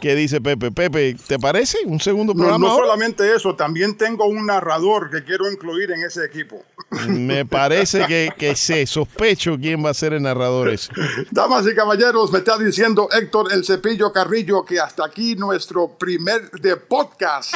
¿Qué 0.00 0.14
dice 0.14 0.40
Pepe? 0.40 0.70
Pepe, 0.70 1.16
¿te 1.26 1.38
parece 1.38 1.78
un 1.84 2.00
segundo 2.00 2.34
programa? 2.34 2.66
No, 2.66 2.74
solamente 2.74 3.34
eso, 3.34 3.54
también 3.54 3.96
tengo 3.96 4.26
un 4.26 4.46
narrador 4.46 5.10
que 5.10 5.22
quiero 5.24 5.50
incluir 5.50 5.90
en 5.92 6.02
ese 6.02 6.24
equipo. 6.24 6.62
Me 7.08 7.44
parece 7.44 8.06
que, 8.06 8.30
que 8.36 8.56
sé, 8.56 8.86
sospecho 8.86 9.58
quién 9.58 9.84
va 9.84 9.90
a 9.90 9.94
ser 9.94 10.14
el 10.14 10.22
narrador 10.22 10.68
ese. 10.70 10.92
Damas 11.30 11.66
y 11.66 11.74
caballeros, 11.74 12.32
me 12.32 12.38
está 12.38 12.56
diciendo 12.56 13.08
Héctor 13.12 13.52
El 13.52 13.64
Cepillo 13.64 14.12
Carrillo 14.12 14.64
que 14.64 14.80
hasta 14.80 15.04
aquí 15.04 15.34
nuestro 15.34 15.88
primer 15.98 16.50
de 16.52 16.76
podcast. 16.76 17.54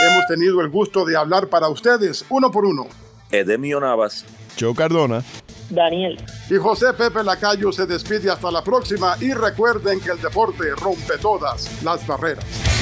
Hemos 0.00 0.26
tenido 0.26 0.60
el 0.60 0.70
gusto 0.70 1.04
de 1.04 1.16
hablar 1.16 1.48
para 1.48 1.68
ustedes 1.68 2.24
uno 2.28 2.50
por 2.50 2.64
uno. 2.64 2.86
Edemio 3.30 3.80
Navas. 3.80 4.24
Joe 4.58 4.74
Cardona. 4.74 5.22
Daniel. 5.70 6.18
Y 6.50 6.56
José 6.56 6.92
Pepe 6.92 7.22
Lacayo 7.22 7.72
se 7.72 7.86
despide 7.86 8.30
hasta 8.30 8.50
la 8.50 8.62
próxima 8.62 9.16
y 9.20 9.32
recuerden 9.32 10.00
que 10.00 10.10
el 10.10 10.20
deporte 10.20 10.70
rompe 10.76 11.16
todas 11.18 11.82
las 11.82 12.06
barreras. 12.06 12.73